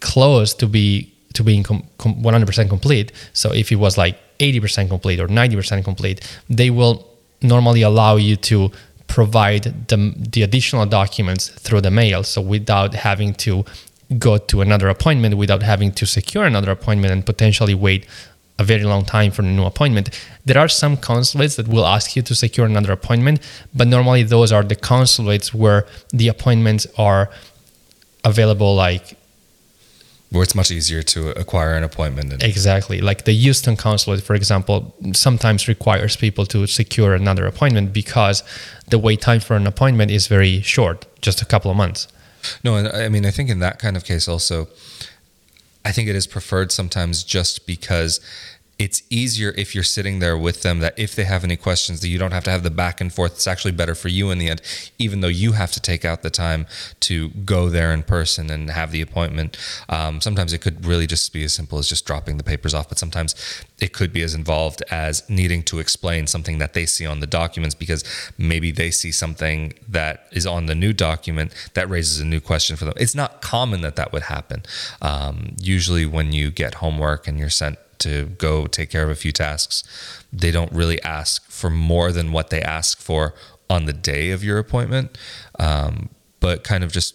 close 0.00 0.54
to 0.54 0.66
be 0.66 1.12
to 1.34 1.42
being 1.42 1.62
com- 1.62 1.84
com- 1.98 2.22
100% 2.22 2.68
complete 2.68 3.12
so 3.32 3.52
if 3.52 3.72
it 3.72 3.76
was 3.76 3.98
like 3.98 4.16
80% 4.38 4.88
complete 4.88 5.20
or 5.20 5.28
90% 5.28 5.84
complete 5.84 6.20
they 6.48 6.70
will 6.70 7.06
normally 7.42 7.82
allow 7.82 8.16
you 8.16 8.36
to 8.36 8.70
provide 9.06 9.88
the, 9.88 10.14
the 10.16 10.42
additional 10.42 10.86
documents 10.86 11.48
through 11.48 11.80
the 11.82 11.90
mail 11.90 12.22
so 12.22 12.40
without 12.40 12.94
having 12.94 13.34
to 13.34 13.64
go 14.18 14.38
to 14.38 14.60
another 14.60 14.88
appointment 14.88 15.36
without 15.36 15.62
having 15.62 15.92
to 15.92 16.06
secure 16.06 16.44
another 16.44 16.70
appointment 16.70 17.12
and 17.12 17.26
potentially 17.26 17.74
wait 17.74 18.06
a 18.58 18.64
very 18.64 18.84
long 18.84 19.04
time 19.04 19.30
for 19.30 19.42
a 19.42 19.44
new 19.44 19.64
appointment. 19.64 20.10
There 20.44 20.58
are 20.58 20.68
some 20.68 20.96
consulates 20.96 21.56
that 21.56 21.66
will 21.66 21.86
ask 21.86 22.14
you 22.14 22.22
to 22.22 22.34
secure 22.34 22.66
another 22.66 22.92
appointment, 22.92 23.40
but 23.74 23.88
normally 23.88 24.22
those 24.22 24.52
are 24.52 24.62
the 24.62 24.76
consulates 24.76 25.52
where 25.52 25.86
the 26.10 26.28
appointments 26.28 26.86
are 26.96 27.30
available 28.24 28.74
like 28.74 29.16
where 30.30 30.42
it's 30.42 30.54
much 30.54 30.72
easier 30.72 31.00
to 31.00 31.30
acquire 31.38 31.74
an 31.74 31.84
appointment. 31.84 32.32
And- 32.32 32.42
exactly. 32.42 33.00
Like 33.00 33.24
the 33.24 33.32
Houston 33.32 33.76
consulate, 33.76 34.22
for 34.22 34.34
example, 34.34 34.94
sometimes 35.12 35.68
requires 35.68 36.16
people 36.16 36.44
to 36.46 36.66
secure 36.66 37.14
another 37.14 37.46
appointment 37.46 37.92
because 37.92 38.42
the 38.88 38.98
wait 38.98 39.20
time 39.20 39.38
for 39.38 39.54
an 39.54 39.66
appointment 39.66 40.10
is 40.10 40.26
very 40.26 40.60
short, 40.60 41.06
just 41.22 41.40
a 41.40 41.44
couple 41.44 41.70
of 41.70 41.76
months. 41.76 42.08
No, 42.64 42.76
I 42.76 43.08
mean, 43.08 43.24
I 43.24 43.30
think 43.30 43.48
in 43.48 43.60
that 43.60 43.78
kind 43.78 43.96
of 43.96 44.04
case 44.04 44.26
also, 44.26 44.68
I 45.84 45.92
think 45.92 46.08
it 46.08 46.16
is 46.16 46.26
preferred 46.26 46.72
sometimes 46.72 47.22
just 47.22 47.66
because 47.66 48.20
it's 48.78 49.02
easier 49.08 49.50
if 49.56 49.74
you're 49.74 49.84
sitting 49.84 50.18
there 50.18 50.36
with 50.36 50.62
them 50.62 50.80
that 50.80 50.98
if 50.98 51.14
they 51.14 51.24
have 51.24 51.44
any 51.44 51.56
questions 51.56 52.00
that 52.00 52.08
you 52.08 52.18
don't 52.18 52.32
have 52.32 52.44
to 52.44 52.50
have 52.50 52.62
the 52.62 52.70
back 52.70 53.00
and 53.00 53.12
forth. 53.12 53.32
It's 53.32 53.46
actually 53.46 53.72
better 53.72 53.94
for 53.94 54.08
you 54.08 54.30
in 54.30 54.38
the 54.38 54.48
end 54.48 54.62
even 54.98 55.20
though 55.20 55.28
you 55.28 55.52
have 55.52 55.72
to 55.72 55.80
take 55.80 56.04
out 56.04 56.22
the 56.22 56.30
time 56.30 56.66
to 57.00 57.28
go 57.28 57.68
there 57.68 57.92
in 57.92 58.02
person 58.02 58.50
and 58.50 58.70
have 58.70 58.90
the 58.90 59.00
appointment. 59.00 59.56
Um, 59.88 60.20
sometimes 60.20 60.52
it 60.52 60.58
could 60.58 60.84
really 60.84 61.06
just 61.06 61.32
be 61.32 61.44
as 61.44 61.52
simple 61.52 61.78
as 61.78 61.88
just 61.88 62.04
dropping 62.06 62.36
the 62.36 62.44
papers 62.44 62.74
off 62.74 62.88
but 62.88 62.98
sometimes 62.98 63.34
it 63.80 63.92
could 63.92 64.12
be 64.12 64.22
as 64.22 64.34
involved 64.34 64.82
as 64.90 65.28
needing 65.28 65.62
to 65.64 65.78
explain 65.78 66.26
something 66.26 66.58
that 66.58 66.74
they 66.74 66.86
see 66.86 67.06
on 67.06 67.20
the 67.20 67.26
documents 67.26 67.74
because 67.74 68.04
maybe 68.38 68.70
they 68.70 68.90
see 68.90 69.12
something 69.12 69.72
that 69.88 70.26
is 70.32 70.46
on 70.46 70.66
the 70.66 70.74
new 70.74 70.92
document 70.92 71.52
that 71.74 71.88
raises 71.88 72.20
a 72.20 72.24
new 72.24 72.40
question 72.40 72.76
for 72.76 72.84
them. 72.84 72.94
It's 72.96 73.14
not 73.14 73.40
common 73.40 73.82
that 73.82 73.96
that 73.96 74.12
would 74.12 74.22
happen. 74.22 74.62
Um, 75.00 75.54
usually 75.60 76.06
when 76.06 76.32
you 76.32 76.50
get 76.50 76.74
homework 76.74 77.28
and 77.28 77.38
you're 77.38 77.50
sent 77.50 77.78
to 78.04 78.26
go 78.38 78.66
take 78.66 78.90
care 78.90 79.02
of 79.02 79.10
a 79.10 79.14
few 79.14 79.32
tasks, 79.32 79.82
they 80.32 80.50
don't 80.50 80.72
really 80.72 81.02
ask 81.02 81.50
for 81.50 81.70
more 81.70 82.12
than 82.12 82.32
what 82.32 82.50
they 82.50 82.62
ask 82.62 83.00
for 83.00 83.34
on 83.68 83.86
the 83.86 83.92
day 83.92 84.30
of 84.30 84.44
your 84.44 84.58
appointment. 84.58 85.18
Um, 85.58 86.10
but 86.44 86.62
kind 86.62 86.84
of 86.84 86.92
just 86.92 87.14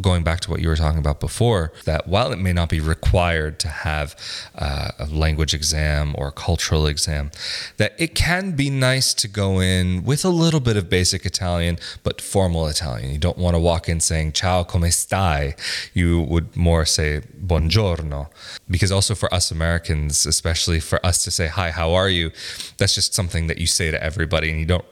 going 0.00 0.22
back 0.22 0.38
to 0.38 0.48
what 0.48 0.60
you 0.60 0.68
were 0.68 0.76
talking 0.76 1.00
about 1.00 1.18
before, 1.18 1.72
that 1.84 2.06
while 2.06 2.30
it 2.30 2.38
may 2.38 2.52
not 2.52 2.68
be 2.68 2.78
required 2.78 3.58
to 3.58 3.66
have 3.66 4.14
uh, 4.54 4.92
a 5.00 5.06
language 5.06 5.52
exam 5.52 6.14
or 6.16 6.28
a 6.28 6.30
cultural 6.30 6.86
exam, 6.86 7.32
that 7.78 7.92
it 7.98 8.14
can 8.14 8.52
be 8.52 8.70
nice 8.70 9.12
to 9.14 9.26
go 9.26 9.60
in 9.60 10.04
with 10.04 10.24
a 10.24 10.28
little 10.28 10.60
bit 10.60 10.76
of 10.76 10.88
basic 10.88 11.26
Italian, 11.26 11.76
but 12.04 12.20
formal 12.20 12.68
Italian. 12.68 13.10
You 13.10 13.18
don't 13.18 13.36
want 13.36 13.56
to 13.56 13.58
walk 13.58 13.88
in 13.88 13.98
saying 13.98 14.30
ciao 14.30 14.62
come 14.62 14.82
stai. 14.82 15.58
You 15.92 16.22
would 16.22 16.54
more 16.54 16.84
say 16.84 17.22
buongiorno. 17.44 18.28
Because 18.70 18.92
also 18.92 19.16
for 19.16 19.28
us 19.34 19.50
Americans, 19.50 20.24
especially 20.24 20.78
for 20.78 21.04
us 21.04 21.24
to 21.24 21.32
say 21.32 21.48
hi, 21.48 21.72
how 21.72 21.94
are 21.94 22.08
you, 22.08 22.30
that's 22.76 22.94
just 22.94 23.12
something 23.12 23.48
that 23.48 23.58
you 23.58 23.66
say 23.66 23.90
to 23.90 24.00
everybody 24.00 24.52
and 24.52 24.60
you 24.60 24.66
don't 24.66 24.84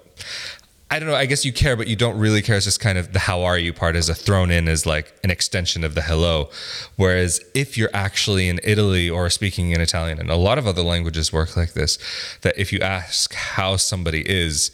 I 0.88 1.00
don't 1.00 1.08
know. 1.08 1.16
I 1.16 1.26
guess 1.26 1.44
you 1.44 1.52
care, 1.52 1.74
but 1.76 1.88
you 1.88 1.96
don't 1.96 2.16
really 2.16 2.42
care. 2.42 2.56
It's 2.56 2.64
just 2.64 2.78
kind 2.78 2.96
of 2.96 3.12
the 3.12 3.18
how 3.18 3.42
are 3.42 3.58
you 3.58 3.72
part 3.72 3.96
is 3.96 4.08
a 4.08 4.14
thrown 4.14 4.52
in 4.52 4.68
as 4.68 4.86
like 4.86 5.12
an 5.24 5.32
extension 5.32 5.82
of 5.82 5.96
the 5.96 6.02
hello. 6.02 6.48
Whereas 6.94 7.40
if 7.54 7.76
you're 7.76 7.90
actually 7.92 8.48
in 8.48 8.60
Italy 8.62 9.10
or 9.10 9.28
speaking 9.28 9.72
in 9.72 9.80
Italian, 9.80 10.20
and 10.20 10.30
a 10.30 10.36
lot 10.36 10.58
of 10.58 10.66
other 10.66 10.82
languages 10.82 11.32
work 11.32 11.56
like 11.56 11.72
this, 11.72 11.98
that 12.42 12.56
if 12.56 12.72
you 12.72 12.78
ask 12.80 13.34
how 13.34 13.76
somebody 13.76 14.22
is, 14.30 14.70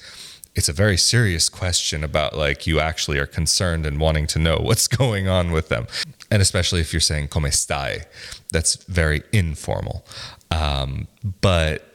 it's 0.54 0.68
a 0.68 0.72
very 0.74 0.98
serious 0.98 1.48
question 1.48 2.04
about 2.04 2.36
like 2.36 2.66
you 2.66 2.78
actually 2.78 3.18
are 3.18 3.26
concerned 3.26 3.86
and 3.86 3.98
wanting 3.98 4.26
to 4.28 4.38
know 4.38 4.58
what's 4.60 4.88
going 4.88 5.28
on 5.28 5.50
with 5.50 5.70
them. 5.70 5.86
And 6.30 6.42
especially 6.42 6.80
if 6.80 6.92
you're 6.92 7.00
saying 7.00 7.28
come 7.28 7.44
stai, 7.44 8.04
that's 8.52 8.76
very 8.84 9.22
informal. 9.32 10.04
Um, 10.50 11.08
but 11.40 11.92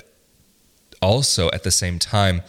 also 1.03 1.51
at 1.51 1.61
the 1.61 1.69
same 1.69 1.99
time, 1.99 2.41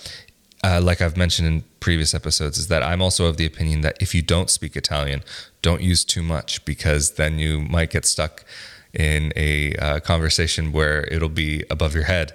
uh, 0.64 0.80
like 0.82 1.00
I've 1.00 1.16
mentioned 1.16 1.48
in 1.48 1.64
previous 1.80 2.14
episodes, 2.14 2.58
is 2.58 2.68
that 2.68 2.82
I'm 2.82 3.00
also 3.00 3.26
of 3.26 3.36
the 3.36 3.46
opinion 3.46 3.82
that 3.82 3.96
if 4.00 4.14
you 4.14 4.22
don't 4.22 4.50
speak 4.50 4.76
Italian, 4.76 5.22
don't 5.62 5.82
use 5.82 6.04
too 6.04 6.22
much 6.22 6.64
because 6.64 7.12
then 7.12 7.38
you 7.38 7.60
might 7.60 7.90
get 7.90 8.04
stuck 8.04 8.44
in 8.92 9.32
a 9.36 9.74
uh, 9.76 10.00
conversation 10.00 10.72
where 10.72 11.04
it'll 11.12 11.28
be 11.28 11.62
above 11.70 11.94
your 11.94 12.04
head. 12.04 12.32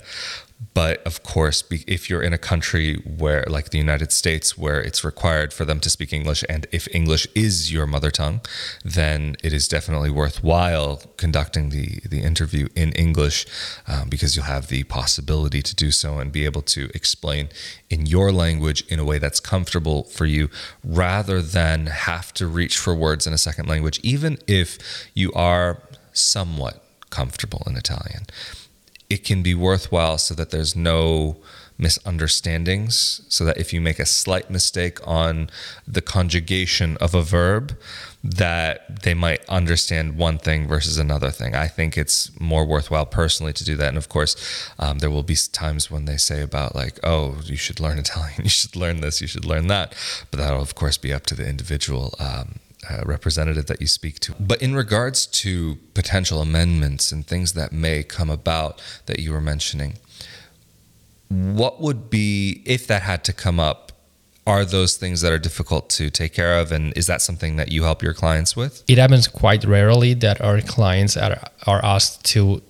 But 0.73 1.01
of 1.05 1.23
course, 1.23 1.63
if 1.71 2.09
you're 2.09 2.21
in 2.21 2.33
a 2.33 2.37
country 2.37 2.95
where, 3.17 3.43
like 3.47 3.71
the 3.71 3.77
United 3.77 4.11
States, 4.11 4.57
where 4.57 4.79
it's 4.79 5.03
required 5.03 5.51
for 5.51 5.65
them 5.65 5.79
to 5.81 5.89
speak 5.89 6.13
English, 6.13 6.43
and 6.47 6.67
if 6.71 6.87
English 6.93 7.27
is 7.35 7.71
your 7.71 7.87
mother 7.87 8.11
tongue, 8.11 8.41
then 8.85 9.35
it 9.43 9.51
is 9.51 9.67
definitely 9.67 10.09
worthwhile 10.09 11.01
conducting 11.17 11.69
the, 11.69 11.99
the 12.07 12.21
interview 12.21 12.67
in 12.75 12.91
English 12.93 13.45
um, 13.87 14.09
because 14.09 14.35
you'll 14.35 14.45
have 14.45 14.67
the 14.67 14.83
possibility 14.83 15.61
to 15.61 15.75
do 15.75 15.91
so 15.91 16.19
and 16.19 16.31
be 16.31 16.45
able 16.45 16.61
to 16.61 16.89
explain 16.93 17.49
in 17.89 18.05
your 18.05 18.31
language 18.31 18.83
in 18.87 18.99
a 18.99 19.05
way 19.05 19.17
that's 19.17 19.39
comfortable 19.39 20.03
for 20.03 20.25
you 20.25 20.49
rather 20.83 21.41
than 21.41 21.87
have 21.87 22.33
to 22.33 22.47
reach 22.47 22.77
for 22.77 22.93
words 22.93 23.27
in 23.27 23.33
a 23.33 23.37
second 23.37 23.67
language, 23.67 23.99
even 24.03 24.37
if 24.47 24.77
you 25.13 25.31
are 25.33 25.81
somewhat 26.13 26.83
comfortable 27.09 27.63
in 27.67 27.75
Italian 27.75 28.25
it 29.13 29.23
can 29.23 29.43
be 29.43 29.53
worthwhile 29.53 30.17
so 30.17 30.33
that 30.33 30.49
there's 30.49 30.75
no 30.75 31.37
misunderstandings 31.77 33.21
so 33.29 33.45
that 33.45 33.57
if 33.57 33.71
you 33.73 33.79
make 33.79 33.99
a 33.99 34.05
slight 34.05 34.49
mistake 34.49 34.97
on 35.05 35.49
the 35.87 36.01
conjugation 36.01 36.97
of 36.97 37.13
a 37.13 37.21
verb 37.21 37.77
that 38.23 39.03
they 39.03 39.13
might 39.13 39.47
understand 39.49 40.17
one 40.17 40.37
thing 40.37 40.67
versus 40.67 40.97
another 40.97 41.29
thing. 41.29 41.53
I 41.53 41.67
think 41.67 41.97
it's 41.97 42.31
more 42.39 42.65
worthwhile 42.65 43.05
personally 43.05 43.53
to 43.53 43.63
do 43.63 43.75
that. 43.75 43.89
And 43.89 43.97
of 43.97 44.07
course 44.07 44.33
um, 44.79 44.99
there 44.99 45.11
will 45.11 45.23
be 45.23 45.35
times 45.51 45.91
when 45.91 46.05
they 46.05 46.17
say 46.17 46.41
about 46.41 46.73
like 46.73 46.99
oh 47.03 47.37
you 47.43 47.57
should 47.57 47.79
learn 47.79 47.99
italian 47.99 48.41
you 48.43 48.49
should 48.49 48.75
learn 48.75 49.01
this 49.01 49.21
you 49.21 49.27
should 49.27 49.45
learn 49.45 49.67
that. 49.67 49.93
But 50.31 50.39
that'll 50.39 50.61
of 50.61 50.73
course 50.73 50.97
be 50.97 51.13
up 51.13 51.25
to 51.27 51.35
the 51.35 51.47
individual 51.47 52.15
um, 52.19 52.55
uh, 52.89 53.03
representative 53.05 53.65
that 53.67 53.81
you 53.81 53.87
speak 53.87 54.19
to. 54.21 54.33
But 54.39 54.61
in 54.61 54.75
regards 54.75 55.25
to 55.27 55.77
potential 55.93 56.41
amendments 56.41 57.11
and 57.11 57.25
things 57.25 57.53
that 57.53 57.71
may 57.71 58.03
come 58.03 58.29
about 58.29 58.81
that 59.05 59.19
you 59.19 59.31
were 59.31 59.41
mentioning, 59.41 59.97
what 61.29 61.81
would 61.81 62.09
be, 62.09 62.61
if 62.65 62.87
that 62.87 63.01
had 63.01 63.23
to 63.25 63.33
come 63.33 63.59
up, 63.59 63.91
are 64.45 64.65
those 64.65 64.97
things 64.97 65.21
that 65.21 65.31
are 65.31 65.39
difficult 65.39 65.89
to 65.89 66.09
take 66.09 66.33
care 66.33 66.59
of? 66.59 66.71
And 66.71 66.95
is 66.97 67.07
that 67.07 67.21
something 67.21 67.55
that 67.55 67.71
you 67.71 67.83
help 67.83 68.03
your 68.03 68.13
clients 68.13 68.55
with? 68.55 68.83
It 68.87 68.97
happens 68.97 69.27
quite 69.27 69.63
rarely 69.63 70.13
that 70.15 70.41
our 70.41 70.61
clients 70.61 71.15
are, 71.15 71.39
are 71.65 71.83
asked 71.83 72.25
to 72.25 72.61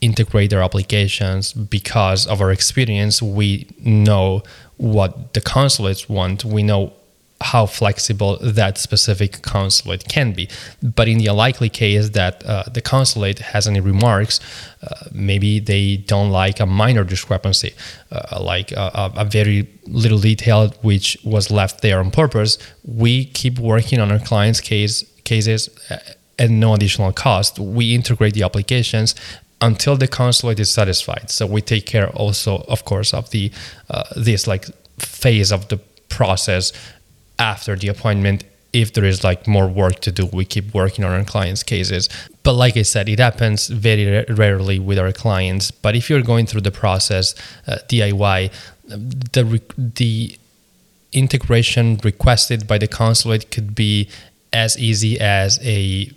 integrate 0.00 0.50
their 0.50 0.62
applications 0.62 1.52
because 1.52 2.26
of 2.26 2.40
our 2.40 2.52
experience. 2.52 3.20
We 3.20 3.66
know 3.80 4.42
what 4.76 5.34
the 5.34 5.40
consulates 5.40 6.08
want. 6.08 6.44
We 6.44 6.62
know 6.62 6.92
how 7.40 7.66
flexible 7.66 8.38
that 8.40 8.78
specific 8.78 9.42
consulate 9.42 10.08
can 10.08 10.32
be. 10.32 10.48
But 10.82 11.08
in 11.08 11.18
the 11.18 11.26
unlikely 11.26 11.68
case 11.68 12.10
that 12.10 12.44
uh, 12.46 12.64
the 12.72 12.80
consulate 12.80 13.40
has 13.40 13.66
any 13.66 13.80
remarks, 13.80 14.40
uh, 14.82 15.08
maybe 15.12 15.60
they 15.60 15.98
don't 15.98 16.30
like 16.30 16.60
a 16.60 16.66
minor 16.66 17.04
discrepancy, 17.04 17.74
uh, 18.10 18.42
like 18.42 18.72
a, 18.72 19.12
a, 19.16 19.24
very 19.24 19.68
little 19.86 20.18
detail 20.18 20.68
which 20.82 21.18
was 21.24 21.50
left 21.50 21.82
there 21.82 21.98
on 21.98 22.10
purpose, 22.10 22.58
we 22.84 23.26
keep 23.26 23.58
working 23.58 24.00
on 24.00 24.10
our 24.10 24.18
clients' 24.18 24.60
case 24.60 25.04
cases 25.24 25.68
uh, 25.90 25.98
at 26.38 26.50
no 26.50 26.72
additional 26.74 27.12
cost. 27.12 27.58
We 27.58 27.94
integrate 27.94 28.34
the 28.34 28.44
applications 28.44 29.14
until 29.60 29.96
the 29.96 30.08
consulate 30.08 30.60
is 30.60 30.70
satisfied. 30.70 31.30
So 31.30 31.46
we 31.46 31.60
take 31.60 31.86
care 31.86 32.08
also, 32.10 32.64
of 32.68 32.84
course, 32.84 33.12
of 33.12 33.30
the 33.30 33.50
uh, 33.90 34.04
this 34.16 34.46
like 34.46 34.66
phase 34.98 35.52
of 35.52 35.68
the 35.68 35.78
process 36.08 36.72
after 37.38 37.76
the 37.76 37.88
appointment 37.88 38.44
if 38.72 38.92
there 38.92 39.04
is 39.04 39.24
like 39.24 39.46
more 39.46 39.68
work 39.68 40.00
to 40.00 40.12
do 40.12 40.26
we 40.32 40.44
keep 40.44 40.74
working 40.74 41.04
on 41.04 41.10
our 41.10 41.24
clients 41.24 41.62
cases. 41.62 42.08
But 42.42 42.52
like 42.52 42.76
i 42.76 42.82
said 42.82 43.08
it 43.08 43.18
happens 43.18 43.68
very 43.68 44.24
rarely 44.28 44.78
with 44.78 44.98
our 44.98 45.12
clients. 45.12 45.70
But 45.70 45.96
if 45.96 46.10
you're 46.10 46.22
going 46.22 46.46
through 46.46 46.62
the 46.62 46.70
process 46.70 47.34
uh, 47.66 47.78
diy 47.88 48.52
the 48.86 49.60
the 49.78 50.38
integration 51.12 51.98
requested 52.04 52.66
by 52.66 52.78
the 52.78 52.86
consulate 52.86 53.50
could 53.50 53.74
be 53.74 54.08
as 54.52 54.78
easy 54.78 55.18
as 55.18 55.58
a 55.62 56.10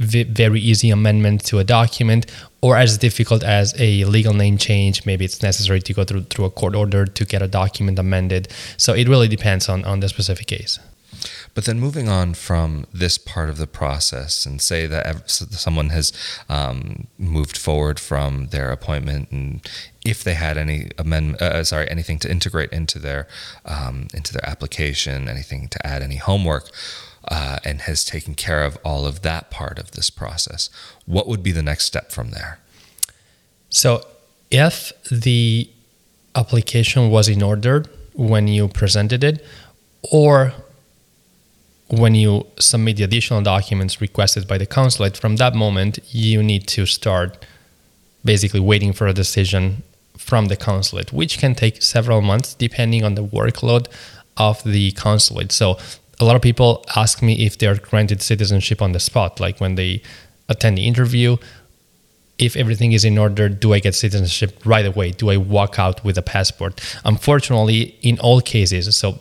very 0.00 0.60
easy 0.60 0.90
amendment 0.90 1.44
to 1.44 1.58
a 1.58 1.64
document 1.64 2.26
or 2.62 2.76
as 2.76 2.98
difficult 2.98 3.42
as 3.42 3.74
a 3.78 4.04
legal 4.04 4.34
name 4.34 4.56
change 4.56 5.04
maybe 5.04 5.24
it's 5.24 5.42
necessary 5.42 5.80
to 5.80 5.92
go 5.92 6.04
through 6.04 6.22
through 6.24 6.46
a 6.46 6.50
court 6.50 6.74
order 6.74 7.04
to 7.04 7.24
get 7.24 7.42
a 7.42 7.48
document 7.48 7.98
amended. 7.98 8.48
So 8.76 8.94
it 8.94 9.08
really 9.08 9.28
depends 9.28 9.68
on 9.68 9.84
on 9.84 10.00
the 10.00 10.08
specific 10.08 10.46
case. 10.46 10.78
But 11.54 11.64
then 11.64 11.80
moving 11.80 12.08
on 12.08 12.34
from 12.34 12.86
this 12.92 13.18
part 13.18 13.48
of 13.50 13.58
the 13.58 13.66
process 13.66 14.46
and 14.46 14.62
say 14.62 14.86
that 14.86 15.28
someone 15.28 15.90
has 15.90 16.12
um, 16.48 17.08
moved 17.18 17.58
forward 17.58 17.98
from 17.98 18.46
their 18.46 18.70
appointment 18.70 19.30
and 19.30 19.68
if 20.04 20.24
they 20.24 20.34
had 20.34 20.56
any 20.56 20.88
amendment, 20.96 21.42
uh, 21.42 21.62
sorry, 21.64 21.90
anything 21.90 22.18
to 22.20 22.30
integrate 22.30 22.72
into 22.72 22.98
their 22.98 23.28
um, 23.66 24.06
into 24.14 24.32
their 24.32 24.48
application, 24.48 25.28
anything 25.28 25.68
to 25.68 25.86
add 25.86 26.02
any 26.02 26.16
homework, 26.16 26.70
uh, 27.28 27.58
and 27.64 27.82
has 27.82 28.04
taken 28.04 28.34
care 28.34 28.62
of 28.64 28.78
all 28.84 29.06
of 29.06 29.22
that 29.22 29.50
part 29.50 29.78
of 29.78 29.92
this 29.92 30.10
process, 30.10 30.70
what 31.06 31.28
would 31.28 31.42
be 31.42 31.52
the 31.52 31.62
next 31.62 31.84
step 31.84 32.10
from 32.10 32.30
there? 32.30 32.58
So, 33.68 34.04
if 34.50 34.92
the 35.10 35.70
application 36.34 37.10
was 37.10 37.28
in 37.28 37.42
order 37.42 37.84
when 38.14 38.48
you 38.48 38.68
presented 38.68 39.22
it, 39.22 39.44
or 40.10 40.52
when 41.88 42.14
you 42.14 42.46
submit 42.58 42.96
the 42.96 43.04
additional 43.04 43.42
documents 43.42 44.00
requested 44.00 44.46
by 44.46 44.58
the 44.58 44.66
consulate, 44.66 45.16
from 45.16 45.36
that 45.36 45.54
moment, 45.54 45.98
you 46.10 46.42
need 46.42 46.66
to 46.68 46.86
start 46.86 47.44
basically 48.24 48.60
waiting 48.60 48.92
for 48.92 49.06
a 49.06 49.12
decision 49.12 49.82
from 50.16 50.46
the 50.46 50.56
consulate, 50.56 51.12
which 51.12 51.38
can 51.38 51.54
take 51.54 51.82
several 51.82 52.20
months 52.20 52.54
depending 52.54 53.02
on 53.04 53.14
the 53.14 53.24
workload 53.24 53.86
of 54.36 54.62
the 54.64 54.92
consulate. 54.92 55.50
So 55.50 55.78
a 56.20 56.24
lot 56.24 56.36
of 56.36 56.42
people 56.42 56.84
ask 56.94 57.22
me 57.22 57.46
if 57.46 57.58
they're 57.58 57.76
granted 57.76 58.20
citizenship 58.22 58.82
on 58.82 58.92
the 58.92 59.00
spot, 59.00 59.40
like 59.40 59.58
when 59.60 59.74
they 59.74 60.02
attend 60.48 60.76
the 60.76 60.86
interview. 60.86 61.36
If 62.38 62.56
everything 62.56 62.92
is 62.92 63.04
in 63.04 63.18
order, 63.18 63.48
do 63.48 63.72
I 63.74 63.80
get 63.80 63.94
citizenship 63.94 64.60
right 64.64 64.86
away? 64.86 65.10
Do 65.10 65.30
I 65.30 65.36
walk 65.36 65.78
out 65.78 66.04
with 66.04 66.16
a 66.16 66.22
passport? 66.22 66.80
Unfortunately, 67.04 67.98
in 68.02 68.18
all 68.20 68.40
cases, 68.40 68.94
so 68.96 69.18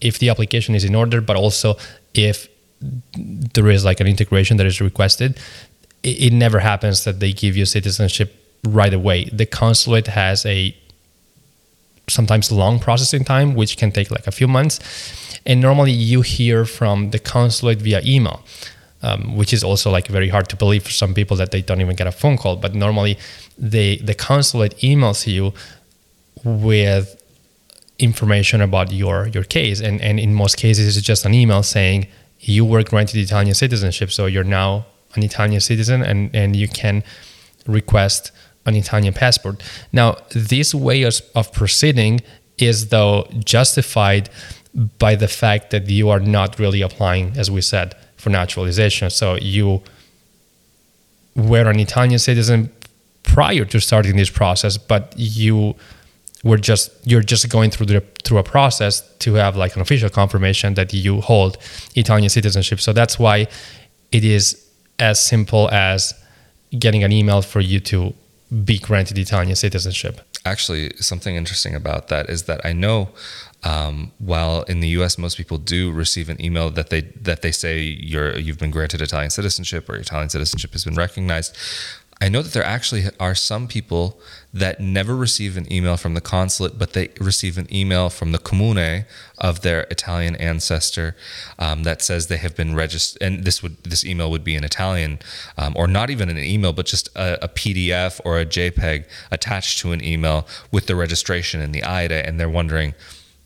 if 0.00 0.18
the 0.18 0.28
application 0.28 0.74
is 0.74 0.84
in 0.84 0.94
order, 0.94 1.20
but 1.20 1.36
also 1.36 1.76
if 2.14 2.48
there 3.54 3.68
is 3.68 3.84
like 3.84 4.00
an 4.00 4.06
integration 4.06 4.56
that 4.56 4.66
is 4.66 4.80
requested, 4.80 5.38
it, 6.02 6.22
it 6.26 6.32
never 6.32 6.58
happens 6.58 7.04
that 7.04 7.20
they 7.20 7.32
give 7.32 7.56
you 7.56 7.64
citizenship 7.66 8.34
right 8.64 8.94
away. 8.94 9.24
The 9.32 9.46
consulate 9.46 10.08
has 10.08 10.44
a 10.46 10.76
sometimes 12.08 12.50
long 12.50 12.78
processing 12.78 13.24
time, 13.24 13.54
which 13.54 13.76
can 13.76 13.92
take 13.92 14.10
like 14.10 14.26
a 14.26 14.32
few 14.32 14.48
months. 14.48 14.80
And 15.46 15.60
normally 15.60 15.92
you 15.92 16.22
hear 16.22 16.64
from 16.64 17.10
the 17.10 17.18
consulate 17.18 17.80
via 17.82 18.00
email, 18.04 18.44
um, 19.02 19.36
which 19.36 19.52
is 19.52 19.64
also 19.64 19.90
like 19.90 20.06
very 20.08 20.28
hard 20.28 20.48
to 20.50 20.56
believe 20.56 20.84
for 20.84 20.90
some 20.90 21.14
people 21.14 21.36
that 21.36 21.50
they 21.50 21.62
don't 21.62 21.80
even 21.80 21.96
get 21.96 22.06
a 22.06 22.12
phone 22.12 22.36
call. 22.36 22.56
But 22.56 22.74
normally 22.74 23.18
they, 23.58 23.96
the 23.96 24.14
consulate 24.14 24.76
emails 24.78 25.26
you 25.26 25.52
with 26.44 27.20
information 27.98 28.60
about 28.60 28.92
your, 28.92 29.28
your 29.28 29.44
case. 29.44 29.80
And, 29.80 30.00
and 30.00 30.18
in 30.18 30.34
most 30.34 30.56
cases, 30.56 30.96
it's 30.96 31.06
just 31.06 31.24
an 31.24 31.34
email 31.34 31.62
saying 31.62 32.06
you 32.40 32.64
were 32.64 32.82
granted 32.82 33.18
Italian 33.18 33.54
citizenship. 33.54 34.10
So 34.10 34.26
you're 34.26 34.44
now 34.44 34.86
an 35.14 35.22
Italian 35.22 35.60
citizen 35.60 36.02
and, 36.02 36.34
and 36.34 36.56
you 36.56 36.68
can 36.68 37.02
request 37.66 38.32
an 38.66 38.74
Italian 38.76 39.12
passport. 39.14 39.62
Now, 39.92 40.16
this 40.30 40.74
way 40.74 41.04
of 41.04 41.52
proceeding 41.52 42.20
is 42.58 42.88
though 42.88 43.26
justified 43.44 44.30
by 44.74 45.14
the 45.14 45.28
fact 45.28 45.70
that 45.70 45.88
you 45.88 46.08
are 46.08 46.20
not 46.20 46.58
really 46.58 46.82
applying, 46.82 47.36
as 47.36 47.50
we 47.50 47.60
said, 47.60 47.94
for 48.16 48.30
naturalization. 48.30 49.10
So 49.10 49.36
you 49.36 49.82
were 51.34 51.68
an 51.68 51.78
Italian 51.80 52.18
citizen 52.18 52.70
prior 53.22 53.64
to 53.64 53.80
starting 53.80 54.16
this 54.16 54.30
process, 54.30 54.76
but 54.76 55.14
you 55.16 55.74
were 56.44 56.56
just 56.56 56.90
you're 57.04 57.22
just 57.22 57.48
going 57.48 57.70
through 57.70 57.86
the 57.86 58.00
through 58.24 58.38
a 58.38 58.42
process 58.42 59.00
to 59.18 59.34
have 59.34 59.56
like 59.56 59.76
an 59.76 59.82
official 59.82 60.08
confirmation 60.08 60.74
that 60.74 60.92
you 60.92 61.20
hold 61.20 61.56
Italian 61.94 62.28
citizenship. 62.28 62.80
So 62.80 62.92
that's 62.92 63.18
why 63.18 63.46
it 64.10 64.24
is 64.24 64.66
as 64.98 65.20
simple 65.20 65.70
as 65.70 66.14
getting 66.78 67.04
an 67.04 67.12
email 67.12 67.42
for 67.42 67.60
you 67.60 67.80
to 67.80 68.14
be 68.52 68.78
granted 68.78 69.18
Italian 69.18 69.56
citizenship. 69.56 70.20
Actually, 70.44 70.92
something 70.98 71.36
interesting 71.36 71.74
about 71.74 72.08
that 72.08 72.28
is 72.28 72.44
that 72.44 72.64
I 72.64 72.72
know 72.72 73.10
um, 73.64 74.12
while 74.18 74.62
in 74.62 74.80
the 74.80 74.88
U.S. 74.88 75.16
most 75.16 75.36
people 75.36 75.56
do 75.56 75.92
receive 75.92 76.28
an 76.28 76.42
email 76.44 76.70
that 76.70 76.90
they 76.90 77.02
that 77.22 77.42
they 77.42 77.52
say 77.52 77.80
you're 77.80 78.36
you've 78.36 78.58
been 78.58 78.72
granted 78.72 79.00
Italian 79.00 79.30
citizenship 79.30 79.88
or 79.88 79.94
Italian 79.96 80.28
citizenship 80.28 80.72
has 80.72 80.84
been 80.84 80.94
recognized. 80.94 81.56
I 82.20 82.28
know 82.28 82.42
that 82.42 82.52
there 82.52 82.64
actually 82.64 83.06
are 83.18 83.34
some 83.34 83.66
people 83.66 84.20
that 84.54 84.80
never 84.80 85.16
receive 85.16 85.56
an 85.56 85.70
email 85.72 85.96
from 85.96 86.14
the 86.14 86.20
consulate, 86.20 86.78
but 86.78 86.92
they 86.92 87.08
receive 87.18 87.56
an 87.56 87.72
email 87.74 88.10
from 88.10 88.32
the 88.32 88.38
comune 88.38 89.06
of 89.38 89.62
their 89.62 89.82
Italian 89.84 90.36
ancestor 90.36 91.16
um, 91.58 91.84
that 91.84 92.02
says 92.02 92.26
they 92.26 92.36
have 92.36 92.54
been 92.54 92.74
registered. 92.74 93.22
And 93.22 93.44
this 93.44 93.62
would 93.62 93.82
this 93.84 94.04
email 94.04 94.30
would 94.30 94.44
be 94.44 94.54
in 94.54 94.62
Italian, 94.62 95.20
um, 95.56 95.72
or 95.76 95.86
not 95.86 96.10
even 96.10 96.28
an 96.28 96.38
email, 96.38 96.72
but 96.72 96.86
just 96.86 97.08
a, 97.16 97.44
a, 97.44 97.48
PDF 97.48 98.20
or 98.24 98.38
a 98.38 98.46
JPEG 98.46 99.06
attached 99.30 99.78
to 99.80 99.92
an 99.92 100.04
email 100.04 100.46
with 100.70 100.86
the 100.86 100.96
registration 100.96 101.60
and 101.60 101.74
the 101.74 101.82
AIRE, 101.82 102.12
and 102.12 102.38
they're 102.38 102.48
wondering 102.48 102.94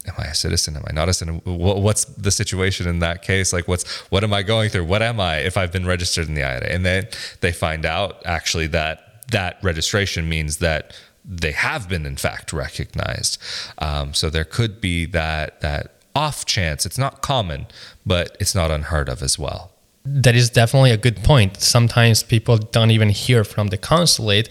am 0.09 0.15
I 0.19 0.27
a 0.27 0.35
citizen? 0.35 0.77
Am 0.77 0.85
I 0.87 0.93
not 0.93 1.09
a 1.09 1.13
citizen? 1.13 1.41
What's 1.45 2.05
the 2.05 2.31
situation 2.31 2.87
in 2.87 3.01
that 3.01 3.23
case? 3.23 3.53
Like, 3.53 3.67
what's 3.67 3.85
what 4.11 4.23
am 4.23 4.33
I 4.33 4.43
going 4.43 4.71
through? 4.71 4.85
What 4.85 5.03
am 5.03 5.19
I 5.19 5.39
if 5.39 5.57
I've 5.57 5.73
been 5.73 5.87
registered 5.87 6.29
in 6.29 6.35
the 6.35 6.43
AIRE? 6.43 6.65
And 6.65 6.85
then 6.85 7.09
they 7.41 7.53
find 7.53 7.85
out 7.85 8.23
actually 8.25 8.69
that 8.69 9.06
that 9.31 9.59
registration 9.63 10.29
means 10.29 10.59
that 10.59 10.99
they 11.25 11.53
have 11.53 11.89
been 11.89 12.07
in 12.07 12.17
fact 12.17 12.53
recognized. 12.53 13.39
Um, 13.79 14.15
so 14.15 14.31
there 14.31 14.45
could 14.45 14.81
be 14.81 15.07
that 15.07 15.61
that 15.61 15.93
off 16.15 16.47
chance. 16.47 16.87
It's 16.87 16.99
not 16.99 17.21
common, 17.21 17.67
but 18.07 18.37
it's 18.41 18.55
not 18.55 18.71
unheard 18.71 19.09
of 19.09 19.23
as 19.23 19.39
well. 19.39 19.73
That 20.05 20.37
is 20.37 20.49
definitely 20.49 20.93
a 20.93 20.97
good 20.97 21.23
point. 21.25 21.61
Sometimes 21.61 22.23
people 22.23 22.57
don't 22.57 22.91
even 22.93 23.09
hear 23.11 23.45
from 23.45 23.69
the 23.69 23.77
consulate 23.77 24.49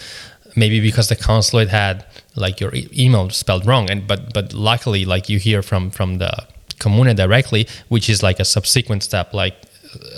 maybe 0.56 0.80
because 0.80 1.10
the 1.10 1.16
consulate 1.16 1.70
had 1.70 2.06
like 2.36 2.60
your 2.60 2.74
e- 2.74 2.88
email 2.98 3.30
spelled 3.30 3.66
wrong 3.66 3.90
and 3.90 4.08
but 4.08 4.34
but 4.34 4.54
luckily 4.54 5.06
like 5.06 5.30
you 5.30 5.38
hear 5.38 5.62
from 5.62 5.92
from 5.92 6.18
the 6.18 6.32
comune 6.80 7.16
directly 7.16 7.68
which 7.90 8.10
is 8.10 8.24
like 8.24 8.40
a 8.40 8.46
subsequent 8.46 9.04
step 9.04 9.34
like 9.34 9.56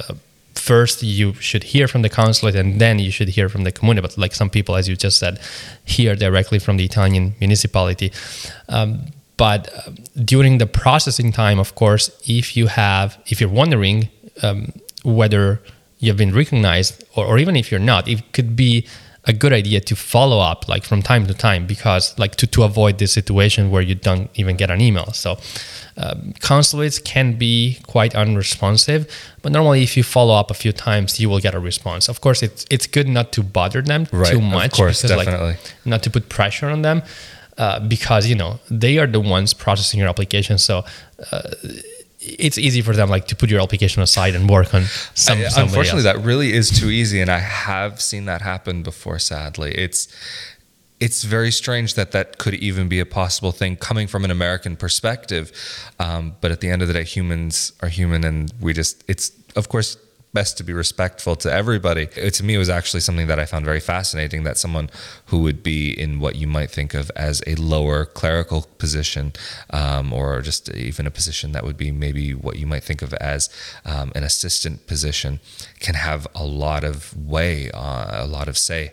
uh, 0.10 0.14
first 0.68 1.02
you 1.02 1.34
should 1.48 1.64
hear 1.74 1.88
from 1.88 2.02
the 2.02 2.10
consulate 2.10 2.56
and 2.62 2.70
then 2.84 2.96
you 3.00 3.12
should 3.18 3.30
hear 3.38 3.48
from 3.54 3.64
the 3.68 3.72
comune 3.72 4.02
but 4.02 4.18
like 4.18 4.34
some 4.42 4.50
people 4.58 4.74
as 4.80 4.86
you 4.90 4.96
just 5.06 5.18
said 5.24 5.40
hear 5.96 6.16
directly 6.26 6.60
from 6.60 6.76
the 6.78 6.86
italian 6.92 7.26
municipality. 7.40 8.10
Um, 8.76 8.88
but 9.38 9.62
uh, 9.74 9.92
during 10.34 10.54
the 10.58 10.70
processing 10.84 11.32
time 11.32 11.60
of 11.66 11.70
course 11.82 12.06
if 12.40 12.46
you 12.58 12.66
have 12.68 13.18
if 13.32 13.36
you're 13.40 13.58
wondering 13.64 14.10
um, 14.44 14.60
whether 15.04 15.46
you've 16.00 16.18
been 16.18 16.36
recognized 16.42 16.92
or, 17.16 17.24
or 17.30 17.36
even 17.44 17.56
if 17.56 17.66
you're 17.72 17.88
not 17.94 18.08
it 18.08 18.20
could 18.34 18.56
be 18.56 18.86
a 19.28 19.34
good 19.34 19.54
idea 19.54 19.80
to 19.82 19.96
follow 19.96 20.40
up 20.40 20.68
like 20.68 20.84
from 20.86 21.02
time 21.02 21.28
to 21.28 21.34
time 21.34 21.68
because 21.68 22.18
like 22.18 22.36
to, 22.38 22.48
to 22.48 22.64
avoid 22.64 22.98
this 22.98 23.12
situation 23.12 23.70
where 23.70 23.82
you 23.82 23.94
don't 23.94 24.30
even 24.36 24.56
get 24.56 24.72
an 24.72 24.80
email. 24.80 25.12
So 25.12 25.38
Um, 26.00 26.34
consulates 26.42 27.00
can 27.00 27.34
be 27.38 27.80
quite 27.88 28.14
unresponsive, 28.16 29.08
but 29.42 29.52
normally 29.52 29.82
if 29.82 29.98
you 29.98 30.04
follow 30.04 30.36
up 30.36 30.52
a 30.52 30.54
few 30.54 30.72
times, 30.72 31.20
you 31.20 31.28
will 31.28 31.40
get 31.40 31.56
a 31.56 31.60
response. 31.60 32.08
Of 32.08 32.22
course, 32.22 32.44
it's 32.44 32.66
it's 32.70 32.86
good 32.86 33.08
not 33.08 33.32
to 33.34 33.42
bother 33.44 33.82
them 33.82 34.06
Right, 34.12 34.32
too 34.32 34.38
of 34.38 34.44
much, 34.44 34.74
course, 34.74 35.02
because, 35.02 35.18
definitely. 35.26 35.48
like 35.54 35.74
not 35.86 36.04
to 36.04 36.10
put 36.12 36.30
pressure 36.30 36.70
on 36.70 36.84
them, 36.84 37.02
uh, 37.58 37.80
because 37.80 38.28
you 38.28 38.36
know 38.36 38.60
they 38.70 39.00
are 39.00 39.08
the 39.08 39.20
ones 39.20 39.54
processing 39.54 40.00
your 40.00 40.10
application. 40.10 40.58
So. 40.58 40.84
Uh, 41.32 41.42
it's 42.20 42.58
easy 42.58 42.82
for 42.82 42.94
them 42.94 43.10
like 43.10 43.28
to 43.28 43.36
put 43.38 43.50
your 43.50 43.62
application 43.62 44.02
aside 44.02 44.36
and 44.36 44.50
work 44.50 44.74
on 44.74 44.84
some. 45.14 45.38
I- 45.40 45.44
unfortunately, 45.64 46.06
else. 46.06 46.18
that 46.18 46.20
really 46.26 46.52
is 46.52 46.70
too 46.70 46.90
easy, 46.90 47.22
and 47.22 47.30
I 47.32 47.40
have 47.40 48.02
seen 48.02 48.26
that 48.26 48.42
happen 48.42 48.84
before. 48.84 49.18
Sadly, 49.20 49.72
it's 49.74 50.08
it's 51.00 51.24
very 51.24 51.52
strange 51.52 51.94
that 51.94 52.12
that 52.12 52.38
could 52.38 52.56
even 52.56 52.88
be 52.88 53.00
a 53.00 53.06
possible 53.06 53.52
thing 53.52 53.76
coming 53.76 54.08
from 54.08 54.26
an 54.26 54.32
American 54.32 54.76
perspective. 54.76 55.52
Um, 56.00 56.36
but 56.42 56.52
at 56.52 56.62
the 56.62 56.70
end 56.70 56.82
of 56.82 56.88
the 56.88 56.94
day, 56.94 57.04
humans 57.04 57.74
are 57.82 57.90
human, 57.90 58.24
and 58.24 58.52
we 58.60 58.74
just 58.74 59.04
it's 59.08 59.32
of 59.56 59.70
course 59.70 59.98
best 60.34 60.58
to 60.58 60.64
be 60.64 60.74
respectful 60.74 61.36
to 61.36 61.52
everybody. 61.52 62.08
It, 62.16 62.34
to 62.36 62.44
me, 62.44 62.56
it 62.56 62.58
was 62.58 62.70
actually 62.70 63.00
something 63.00 63.28
that 63.28 63.40
I 63.40 63.46
found 63.46 63.66
very 63.66 63.80
fascinating 63.80 64.44
that 64.44 64.58
someone 64.58 64.90
who 65.28 65.40
would 65.40 65.64
be 65.64 66.00
in 66.00 66.20
what 66.20 66.36
you 66.36 66.48
might 66.48 66.70
think 66.70 66.94
of 66.94 67.10
as 67.16 67.42
a 67.48 67.56
lower 67.56 68.06
clerical 68.06 68.68
position, 68.78 69.34
um, 69.72 70.14
or 70.14 70.42
just 70.42 70.70
even 70.76 71.08
a 71.08 71.12
position 71.12 71.54
that 71.54 71.64
would 71.64 71.78
be 71.78 71.92
maybe 71.92 72.34
what 72.34 72.58
you 72.58 72.68
might 72.68 72.84
think 72.84 73.02
of 73.02 73.14
as 73.16 73.50
um, 73.86 74.12
an 74.16 74.24
assistant 74.24 74.86
position, 74.86 75.40
can 75.80 75.96
have 75.96 76.28
a 76.36 76.44
lot 76.44 76.84
of 76.84 77.18
way, 77.18 77.72
uh, 77.72 78.24
a 78.24 78.28
lot 78.28 78.48
of 78.48 78.58
say 78.58 78.92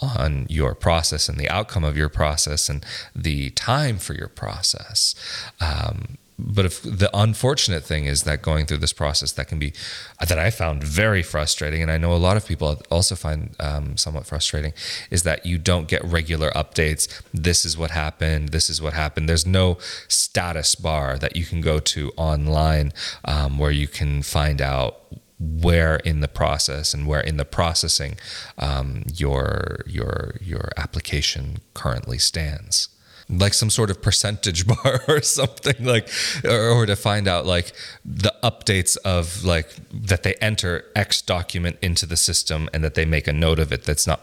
on 0.00 0.46
your 0.48 0.74
process 0.74 1.28
and 1.28 1.38
the 1.38 1.48
outcome 1.48 1.84
of 1.84 1.96
your 1.96 2.08
process 2.08 2.68
and 2.68 2.84
the 3.14 3.50
time 3.50 3.98
for 3.98 4.14
your 4.14 4.28
process. 4.28 5.14
Um, 5.60 6.18
but 6.38 6.66
if 6.66 6.82
the 6.82 7.10
unfortunate 7.14 7.82
thing 7.82 8.04
is 8.04 8.24
that 8.24 8.42
going 8.42 8.66
through 8.66 8.78
this 8.78 8.92
process 8.92 9.32
that 9.32 9.48
can 9.48 9.58
be 9.58 9.72
that 10.20 10.38
I 10.38 10.50
found 10.50 10.84
very 10.84 11.22
frustrating, 11.22 11.82
and 11.82 11.90
I 11.90 11.96
know 11.96 12.12
a 12.12 12.16
lot 12.16 12.36
of 12.36 12.46
people 12.46 12.82
also 12.90 13.14
find 13.14 13.56
um, 13.58 13.96
somewhat 13.96 14.26
frustrating, 14.26 14.74
is 15.10 15.22
that 15.22 15.46
you 15.46 15.56
don't 15.56 15.88
get 15.88 16.04
regular 16.04 16.50
updates. 16.50 17.22
This 17.32 17.64
is 17.64 17.78
what 17.78 17.90
happened. 17.90 18.50
This 18.50 18.68
is 18.68 18.82
what 18.82 18.92
happened. 18.92 19.28
There's 19.28 19.46
no 19.46 19.78
status 20.08 20.74
bar 20.74 21.16
that 21.18 21.36
you 21.36 21.46
can 21.46 21.62
go 21.62 21.78
to 21.78 22.12
online 22.16 22.92
um, 23.24 23.58
where 23.58 23.70
you 23.70 23.88
can 23.88 24.22
find 24.22 24.60
out 24.60 25.00
where 25.38 25.96
in 25.96 26.20
the 26.20 26.28
process 26.28 26.94
and 26.94 27.06
where 27.06 27.20
in 27.20 27.36
the 27.36 27.44
processing 27.44 28.16
um, 28.58 29.04
your 29.12 29.80
your 29.86 30.36
your 30.40 30.70
application 30.76 31.58
currently 31.74 32.18
stands. 32.18 32.88
Like 33.28 33.54
some 33.54 33.70
sort 33.70 33.90
of 33.90 34.00
percentage 34.00 34.66
bar 34.68 35.02
or 35.08 35.20
something 35.20 35.84
like 35.84 36.08
or, 36.44 36.70
or 36.70 36.86
to 36.86 36.96
find 36.96 37.28
out 37.28 37.44
like 37.44 37.72
the 38.04 38.32
updates 38.42 38.96
of 39.04 39.44
like 39.44 39.74
that 39.92 40.22
they 40.22 40.34
enter 40.34 40.84
x 40.94 41.20
document 41.22 41.76
into 41.82 42.06
the 42.06 42.16
system 42.16 42.70
and 42.72 42.84
that 42.84 42.94
they 42.94 43.04
make 43.04 43.26
a 43.26 43.32
note 43.32 43.58
of 43.58 43.72
it 43.72 43.82
that's 43.82 44.06
not 44.06 44.20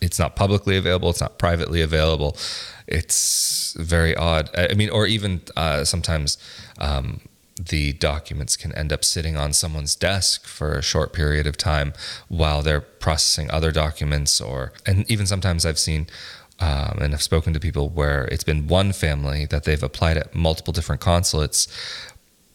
it's 0.00 0.18
not 0.18 0.34
publicly 0.34 0.76
available 0.76 1.10
it's 1.10 1.20
not 1.20 1.38
privately 1.38 1.82
available. 1.82 2.36
It's 2.86 3.76
very 3.78 4.16
odd. 4.16 4.50
I 4.56 4.74
mean 4.74 4.90
or 4.90 5.06
even 5.06 5.42
uh, 5.54 5.84
sometimes 5.84 6.38
um, 6.78 7.20
the 7.58 7.92
documents 7.94 8.56
can 8.56 8.72
end 8.74 8.92
up 8.92 9.04
sitting 9.04 9.36
on 9.36 9.52
someone's 9.52 9.94
desk 9.94 10.46
for 10.46 10.72
a 10.74 10.82
short 10.82 11.12
period 11.12 11.46
of 11.46 11.56
time 11.56 11.92
while 12.28 12.62
they're 12.62 12.80
processing 12.80 13.50
other 13.50 13.72
documents 13.72 14.40
or 14.40 14.72
and 14.86 15.10
even 15.10 15.26
sometimes 15.26 15.66
i've 15.66 15.78
seen 15.78 16.06
um, 16.60 16.98
and 17.00 17.12
i've 17.14 17.22
spoken 17.22 17.52
to 17.52 17.60
people 17.60 17.88
where 17.88 18.24
it's 18.26 18.44
been 18.44 18.66
one 18.66 18.92
family 18.92 19.44
that 19.46 19.64
they've 19.64 19.82
applied 19.82 20.16
at 20.16 20.34
multiple 20.34 20.72
different 20.72 21.00
consulates 21.00 21.68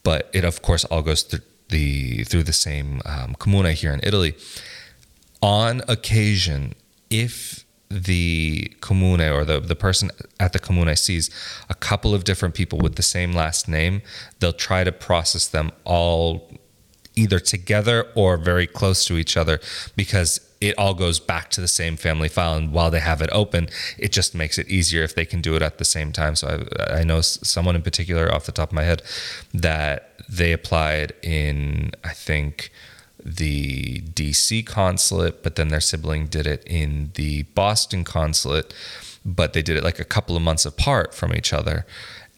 but 0.02 0.30
it 0.32 0.44
of 0.44 0.62
course 0.62 0.84
all 0.86 1.02
goes 1.02 1.22
through 1.22 1.40
the 1.68 2.24
through 2.24 2.42
the 2.42 2.52
same 2.52 3.00
um, 3.04 3.34
comune 3.38 3.74
here 3.74 3.92
in 3.92 4.00
italy. 4.02 4.34
On 5.42 5.82
occasion 5.88 6.74
if 7.10 7.63
the 7.94 8.72
comune 8.80 9.20
or 9.20 9.44
the, 9.44 9.60
the 9.60 9.76
person 9.76 10.10
at 10.40 10.52
the 10.52 10.58
comune 10.58 10.96
sees 10.96 11.30
a 11.68 11.74
couple 11.74 12.14
of 12.14 12.24
different 12.24 12.54
people 12.54 12.78
with 12.78 12.96
the 12.96 13.02
same 13.02 13.32
last 13.32 13.68
name, 13.68 14.02
they'll 14.40 14.52
try 14.52 14.82
to 14.82 14.92
process 14.92 15.46
them 15.46 15.70
all 15.84 16.50
either 17.16 17.38
together 17.38 18.06
or 18.16 18.36
very 18.36 18.66
close 18.66 19.04
to 19.04 19.16
each 19.16 19.36
other 19.36 19.60
because 19.94 20.40
it 20.60 20.76
all 20.76 20.94
goes 20.94 21.20
back 21.20 21.50
to 21.50 21.60
the 21.60 21.68
same 21.68 21.96
family 21.96 22.28
file. 22.28 22.54
And 22.54 22.72
while 22.72 22.90
they 22.90 23.00
have 23.00 23.22
it 23.22 23.30
open, 23.32 23.68
it 23.98 24.10
just 24.10 24.34
makes 24.34 24.58
it 24.58 24.68
easier 24.68 25.02
if 25.04 25.14
they 25.14 25.24
can 25.24 25.40
do 25.40 25.54
it 25.54 25.62
at 25.62 25.78
the 25.78 25.84
same 25.84 26.10
time. 26.10 26.34
So 26.34 26.66
I, 26.88 27.00
I 27.00 27.04
know 27.04 27.20
someone 27.20 27.76
in 27.76 27.82
particular 27.82 28.32
off 28.34 28.46
the 28.46 28.52
top 28.52 28.70
of 28.70 28.74
my 28.74 28.82
head 28.82 29.02
that 29.52 30.18
they 30.28 30.52
applied 30.52 31.12
in, 31.22 31.92
I 32.02 32.12
think, 32.12 32.70
the 33.24 34.00
DC 34.02 34.66
consulate, 34.66 35.42
but 35.42 35.56
then 35.56 35.68
their 35.68 35.80
sibling 35.80 36.26
did 36.26 36.46
it 36.46 36.62
in 36.66 37.10
the 37.14 37.44
Boston 37.54 38.04
consulate, 38.04 38.74
but 39.24 39.54
they 39.54 39.62
did 39.62 39.76
it 39.76 39.84
like 39.84 39.98
a 39.98 40.04
couple 40.04 40.36
of 40.36 40.42
months 40.42 40.66
apart 40.66 41.14
from 41.14 41.34
each 41.34 41.52
other. 41.52 41.86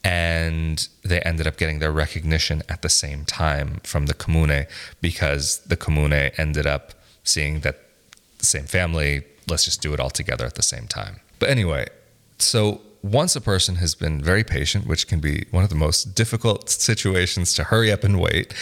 And 0.05 0.87
they 1.03 1.21
ended 1.23 1.49
up 1.49 1.57
getting 1.57 1.81
their 1.81 1.91
recognition 1.91 2.63
at 2.69 2.83
the 2.83 2.89
same 2.89 3.25
time 3.25 3.81
from 3.83 4.07
the 4.07 4.15
comune 4.15 4.67
because 5.01 5.59
the 5.67 5.77
comune 5.77 6.13
ended 6.13 6.65
up 6.65 6.93
seeing 7.25 7.61
that 7.61 7.81
the 8.39 8.47
same 8.47 8.67
family, 8.67 9.25
let's 9.49 9.65
just 9.65 9.83
do 9.83 9.93
it 9.93 9.99
all 9.99 10.11
together 10.11 10.47
at 10.47 10.55
the 10.55 10.63
same 10.63 10.87
time. 10.87 11.19
But 11.41 11.49
anyway, 11.49 11.87
so 12.39 12.83
once 13.03 13.35
a 13.35 13.41
person 13.41 13.77
has 13.77 13.95
been 13.95 14.23
very 14.23 14.45
patient, 14.45 14.87
which 14.87 15.09
can 15.09 15.21
be 15.21 15.47
one 15.51 15.65
of 15.65 15.71
the 15.71 15.77
most 15.77 16.15
difficult 16.15 16.69
situations 16.89 17.53
to 17.55 17.65
hurry 17.65 17.91
up 17.91 18.05
and 18.05 18.21
wait, 18.21 18.55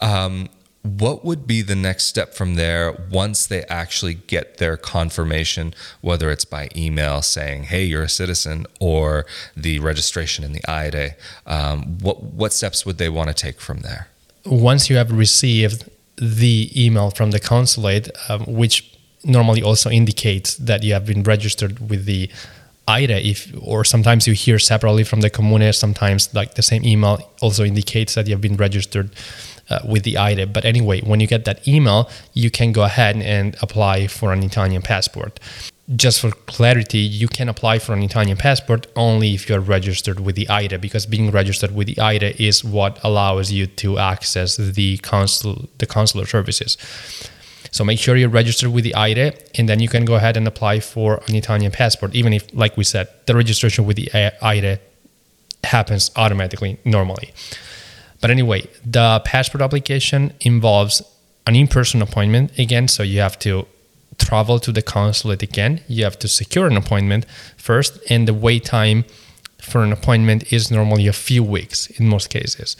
um, 0.00 0.48
what 0.96 1.24
would 1.24 1.46
be 1.46 1.62
the 1.62 1.74
next 1.74 2.04
step 2.04 2.34
from 2.34 2.54
there 2.54 2.96
once 3.10 3.46
they 3.46 3.62
actually 3.64 4.14
get 4.14 4.56
their 4.56 4.76
confirmation, 4.76 5.74
whether 6.00 6.30
it's 6.30 6.44
by 6.44 6.68
email 6.74 7.22
saying, 7.22 7.64
"Hey, 7.64 7.84
you're 7.84 8.04
a 8.04 8.08
citizen," 8.08 8.66
or 8.80 9.26
the 9.56 9.78
registration 9.78 10.44
in 10.44 10.52
the 10.52 10.64
AIRE? 10.68 11.16
Um, 11.46 11.98
what 12.00 12.22
what 12.22 12.52
steps 12.52 12.86
would 12.86 12.98
they 12.98 13.08
want 13.08 13.28
to 13.28 13.34
take 13.34 13.60
from 13.60 13.80
there? 13.80 14.08
Once 14.44 14.88
you 14.88 14.96
have 14.96 15.12
received 15.12 15.84
the 16.16 16.70
email 16.74 17.10
from 17.10 17.30
the 17.30 17.40
consulate, 17.40 18.10
um, 18.28 18.44
which 18.46 18.76
normally 19.24 19.62
also 19.62 19.90
indicates 19.90 20.56
that 20.56 20.82
you 20.82 20.92
have 20.92 21.06
been 21.06 21.22
registered 21.22 21.90
with 21.90 22.04
the 22.06 22.30
AIRE, 22.88 23.20
if 23.32 23.52
or 23.60 23.84
sometimes 23.84 24.26
you 24.26 24.32
hear 24.32 24.58
separately 24.58 25.04
from 25.04 25.20
the 25.20 25.30
comune. 25.30 25.72
Sometimes, 25.72 26.32
like 26.34 26.54
the 26.54 26.62
same 26.62 26.84
email 26.84 27.18
also 27.40 27.64
indicates 27.64 28.14
that 28.14 28.26
you 28.26 28.32
have 28.32 28.40
been 28.40 28.56
registered 28.56 29.10
uh, 29.70 29.80
with 29.84 30.02
the 30.02 30.16
AIRE. 30.16 30.46
But 30.46 30.64
anyway, 30.64 31.00
when 31.00 31.20
you 31.20 31.26
get 31.26 31.44
that 31.44 31.66
email, 31.66 32.08
you 32.32 32.50
can 32.50 32.72
go 32.72 32.82
ahead 32.82 33.16
and 33.16 33.56
apply 33.60 34.06
for 34.06 34.32
an 34.32 34.42
Italian 34.42 34.82
passport. 34.82 35.40
Just 35.96 36.20
for 36.20 36.30
clarity, 36.30 36.98
you 36.98 37.28
can 37.28 37.48
apply 37.48 37.78
for 37.78 37.94
an 37.94 38.02
Italian 38.02 38.36
passport 38.36 38.86
only 38.94 39.32
if 39.32 39.48
you're 39.48 39.60
registered 39.60 40.20
with 40.20 40.36
the 40.36 40.46
AIRE, 40.48 40.78
because 40.78 41.06
being 41.06 41.30
registered 41.30 41.74
with 41.74 41.86
the 41.86 41.98
AIRE 41.98 42.34
is 42.38 42.62
what 42.62 42.98
allows 43.02 43.50
you 43.50 43.66
to 43.66 43.98
access 43.98 44.56
the 44.56 44.98
consul 44.98 45.68
the 45.78 45.86
consular 45.86 46.26
services. 46.26 46.76
So 47.70 47.84
make 47.84 47.98
sure 47.98 48.16
you're 48.16 48.28
registered 48.28 48.70
with 48.70 48.84
the 48.84 48.94
AIRE, 48.94 49.32
and 49.54 49.68
then 49.68 49.80
you 49.80 49.88
can 49.88 50.04
go 50.04 50.14
ahead 50.16 50.36
and 50.36 50.46
apply 50.46 50.80
for 50.80 51.22
an 51.26 51.34
Italian 51.34 51.72
passport, 51.72 52.14
even 52.14 52.32
if, 52.32 52.46
like 52.52 52.76
we 52.76 52.84
said, 52.84 53.08
the 53.26 53.34
registration 53.34 53.86
with 53.86 53.96
the 53.96 54.10
AIRE 54.42 54.78
happens 55.64 56.10
automatically 56.16 56.78
normally. 56.84 57.32
But 58.20 58.30
anyway, 58.30 58.68
the 58.84 59.20
passport 59.24 59.62
application 59.62 60.32
involves 60.40 61.02
an 61.46 61.54
in 61.54 61.68
person 61.68 62.02
appointment 62.02 62.58
again. 62.58 62.88
So 62.88 63.02
you 63.02 63.20
have 63.20 63.38
to 63.40 63.66
travel 64.18 64.58
to 64.60 64.72
the 64.72 64.82
consulate 64.82 65.42
again. 65.42 65.80
You 65.88 66.04
have 66.04 66.18
to 66.18 66.28
secure 66.28 66.66
an 66.66 66.76
appointment 66.76 67.26
first, 67.56 67.98
and 68.10 68.26
the 68.26 68.34
wait 68.34 68.64
time 68.64 69.04
for 69.60 69.82
an 69.82 69.92
appointment 69.92 70.52
is 70.52 70.70
normally 70.70 71.06
a 71.06 71.12
few 71.12 71.42
weeks 71.42 71.88
in 71.90 72.08
most 72.08 72.30
cases. 72.30 72.76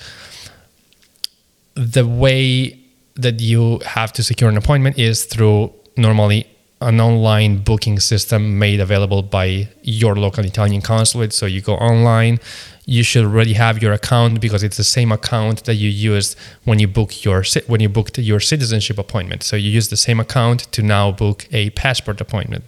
The 1.75 2.07
way 2.07 2.79
that 3.15 3.41
you 3.41 3.81
have 3.85 4.13
to 4.15 4.23
secure 4.23 4.51
an 4.51 4.57
appointment 4.57 4.99
is 4.99 5.25
through 5.25 5.73
normally 5.97 6.47
an 6.81 7.01
online 7.01 7.59
booking 7.59 7.99
system 7.99 8.59
made 8.59 8.81
available 8.81 9.23
by 9.23 9.69
your 9.83 10.15
local 10.15 10.45
Italian 10.45 10.81
consulate. 10.81 11.33
So 11.33 11.47
you 11.47 11.61
go 11.61 11.75
online, 11.75 12.39
you 12.87 13.03
should 13.03 13.25
already 13.25 13.55
have 13.55 13.83
your 13.83 13.93
account 13.93 14.41
because 14.41 14.63
it's 14.63 14.77
the 14.77 14.85
same 14.85 15.11
account 15.11 15.65
that 15.65 15.75
you 15.75 15.89
used 15.89 16.37
when 16.65 16.79
you 16.79 16.87
book 16.87 17.25
your 17.25 17.43
when 17.67 17.81
you 17.81 17.89
booked 17.89 18.19
your 18.19 18.41
citizenship 18.41 18.97
appointment. 18.99 19.43
So 19.43 19.57
you 19.57 19.71
use 19.71 19.89
the 19.89 19.97
same 19.97 20.21
account 20.21 20.61
to 20.73 20.83
now 20.83 21.11
book 21.11 21.47
a 21.53 21.71
passport 21.71 22.21
appointment. 22.21 22.65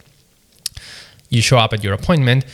You 1.29 1.41
show 1.41 1.57
up 1.57 1.71
at 1.71 1.83
your 1.83 1.93
appointment 1.93 2.45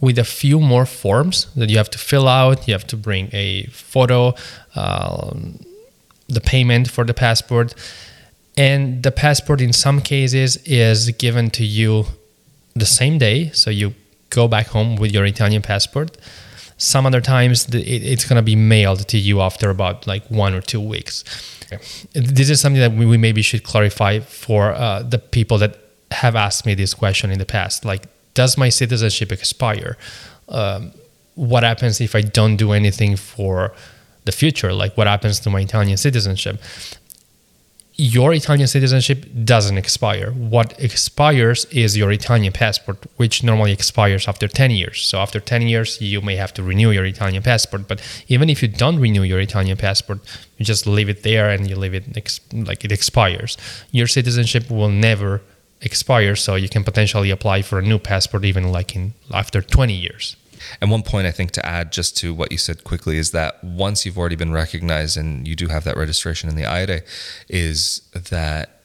with 0.00 0.18
a 0.18 0.24
few 0.24 0.60
more 0.60 0.84
forms 0.84 1.46
that 1.56 1.70
you 1.70 1.78
have 1.78 1.90
to 1.90 1.98
fill 1.98 2.28
out. 2.28 2.68
You 2.68 2.74
have 2.74 2.86
to 2.88 2.96
bring 2.96 3.30
a 3.32 3.64
photo, 3.72 4.34
uh, 4.74 5.34
the 6.28 6.40
payment 6.42 6.90
for 6.90 7.04
the 7.04 7.14
passport, 7.14 7.74
and 8.56 9.02
the 9.02 9.10
passport 9.10 9.60
in 9.60 9.72
some 9.72 10.00
cases 10.00 10.56
is 10.64 11.10
given 11.10 11.50
to 11.50 11.64
you 11.64 12.04
the 12.74 12.86
same 12.86 13.18
day. 13.18 13.50
So 13.50 13.70
you 13.70 13.94
go 14.30 14.48
back 14.48 14.68
home 14.68 14.96
with 14.96 15.12
your 15.12 15.24
Italian 15.24 15.62
passport 15.62 16.16
Some 16.78 17.06
other 17.06 17.22
times 17.22 17.66
it's 17.72 18.24
going 18.28 18.36
to 18.36 18.42
be 18.42 18.56
mailed 18.56 19.08
to 19.08 19.18
you 19.18 19.40
after 19.40 19.70
about 19.70 20.06
like 20.06 20.26
one 20.30 20.52
or 20.54 20.60
two 20.60 20.80
weeks. 20.80 21.24
This 22.12 22.50
is 22.50 22.60
something 22.60 22.80
that 22.80 22.92
we, 22.92 23.06
we 23.06 23.16
maybe 23.16 23.40
should 23.40 23.64
clarify 23.64 24.20
for 24.20 24.72
uh, 24.72 25.02
the 25.02 25.18
people 25.18 25.56
that 25.58 25.78
have 26.10 26.36
asked 26.36 26.66
me 26.66 26.74
this 26.74 26.92
question 26.92 27.30
in 27.30 27.38
the 27.38 27.46
past. 27.46 27.84
Like, 27.84 28.08
does 28.34 28.58
my 28.58 28.68
citizenship 28.68 29.32
expire? 29.32 29.96
Um, 30.50 30.92
what 31.34 31.62
happens 31.62 32.00
if 32.00 32.14
I 32.14 32.20
don't 32.20 32.56
do 32.56 32.72
anything 32.72 33.16
for 33.16 33.72
the 34.26 34.32
future? 34.32 34.72
Like, 34.72 34.96
what 34.98 35.06
happens 35.06 35.40
to 35.40 35.50
my 35.50 35.60
Italian 35.60 35.96
citizenship? 35.96 36.60
Your 37.98 38.34
Italian 38.34 38.66
citizenship 38.66 39.24
doesn't 39.44 39.78
expire. 39.78 40.30
What 40.30 40.78
expires 40.78 41.64
is 41.66 41.96
your 41.96 42.12
Italian 42.12 42.52
passport, 42.52 42.98
which 43.16 43.42
normally 43.42 43.72
expires 43.72 44.28
after 44.28 44.46
10 44.46 44.70
years. 44.70 45.02
So 45.02 45.18
after 45.18 45.40
10 45.40 45.62
years, 45.62 46.00
you 46.00 46.20
may 46.20 46.36
have 46.36 46.52
to 46.54 46.62
renew 46.62 46.90
your 46.90 47.06
Italian 47.06 47.42
passport. 47.42 47.88
But 47.88 48.02
even 48.28 48.50
if 48.50 48.60
you 48.62 48.68
don't 48.68 49.00
renew 49.00 49.22
your 49.22 49.40
Italian 49.40 49.78
passport, 49.78 50.18
you 50.58 50.66
just 50.66 50.86
leave 50.86 51.08
it 51.08 51.22
there 51.22 51.48
and 51.48 51.68
you 51.68 51.76
leave 51.76 51.94
it 51.94 52.04
ex- 52.16 52.40
like 52.52 52.84
it 52.84 52.92
expires. 52.92 53.56
Your 53.92 54.06
citizenship 54.06 54.70
will 54.70 54.90
never 54.90 55.40
expire, 55.80 56.36
so 56.36 56.54
you 56.54 56.68
can 56.68 56.84
potentially 56.84 57.30
apply 57.30 57.62
for 57.62 57.78
a 57.78 57.82
new 57.82 57.98
passport 57.98 58.44
even 58.44 58.72
like 58.72 58.94
in 58.94 59.14
after 59.32 59.62
20 59.62 59.94
years. 59.94 60.36
And 60.80 60.90
one 60.90 61.02
point 61.02 61.26
I 61.26 61.30
think 61.30 61.50
to 61.52 61.66
add 61.66 61.92
just 61.92 62.16
to 62.18 62.34
what 62.34 62.52
you 62.52 62.58
said 62.58 62.84
quickly 62.84 63.18
is 63.18 63.30
that 63.32 63.62
once 63.62 64.04
you've 64.04 64.18
already 64.18 64.36
been 64.36 64.52
recognized 64.52 65.16
and 65.16 65.46
you 65.46 65.56
do 65.56 65.68
have 65.68 65.84
that 65.84 65.96
registration 65.96 66.48
in 66.48 66.56
the 66.56 66.64
AIRE, 66.64 67.02
is 67.48 68.02
that 68.12 68.75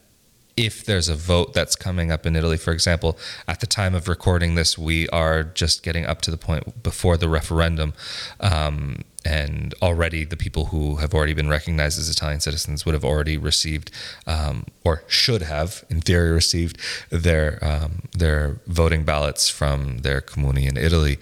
if 0.57 0.85
there's 0.85 1.09
a 1.09 1.15
vote 1.15 1.53
that's 1.53 1.75
coming 1.75 2.11
up 2.11 2.25
in 2.25 2.35
Italy, 2.35 2.57
for 2.57 2.71
example, 2.71 3.17
at 3.47 3.59
the 3.59 3.67
time 3.67 3.95
of 3.95 4.07
recording 4.07 4.55
this, 4.55 4.77
we 4.77 5.07
are 5.09 5.43
just 5.43 5.83
getting 5.83 6.05
up 6.05 6.21
to 6.21 6.31
the 6.31 6.37
point 6.37 6.83
before 6.83 7.17
the 7.17 7.29
referendum. 7.29 7.93
Um, 8.39 9.03
and 9.23 9.75
already 9.81 10.23
the 10.23 10.35
people 10.35 10.65
who 10.65 10.95
have 10.95 11.13
already 11.13 11.33
been 11.33 11.47
recognized 11.47 11.99
as 11.99 12.09
Italian 12.09 12.39
citizens 12.39 12.85
would 12.85 12.93
have 12.93 13.05
already 13.05 13.37
received, 13.37 13.91
um, 14.25 14.65
or 14.83 15.03
should 15.07 15.43
have, 15.43 15.85
in 15.89 16.01
theory, 16.01 16.31
received 16.31 16.77
their 17.11 17.63
um, 17.63 18.03
their 18.13 18.59
voting 18.65 19.03
ballots 19.03 19.47
from 19.47 19.99
their 19.99 20.21
comuni 20.21 20.67
in 20.67 20.75
Italy. 20.75 21.19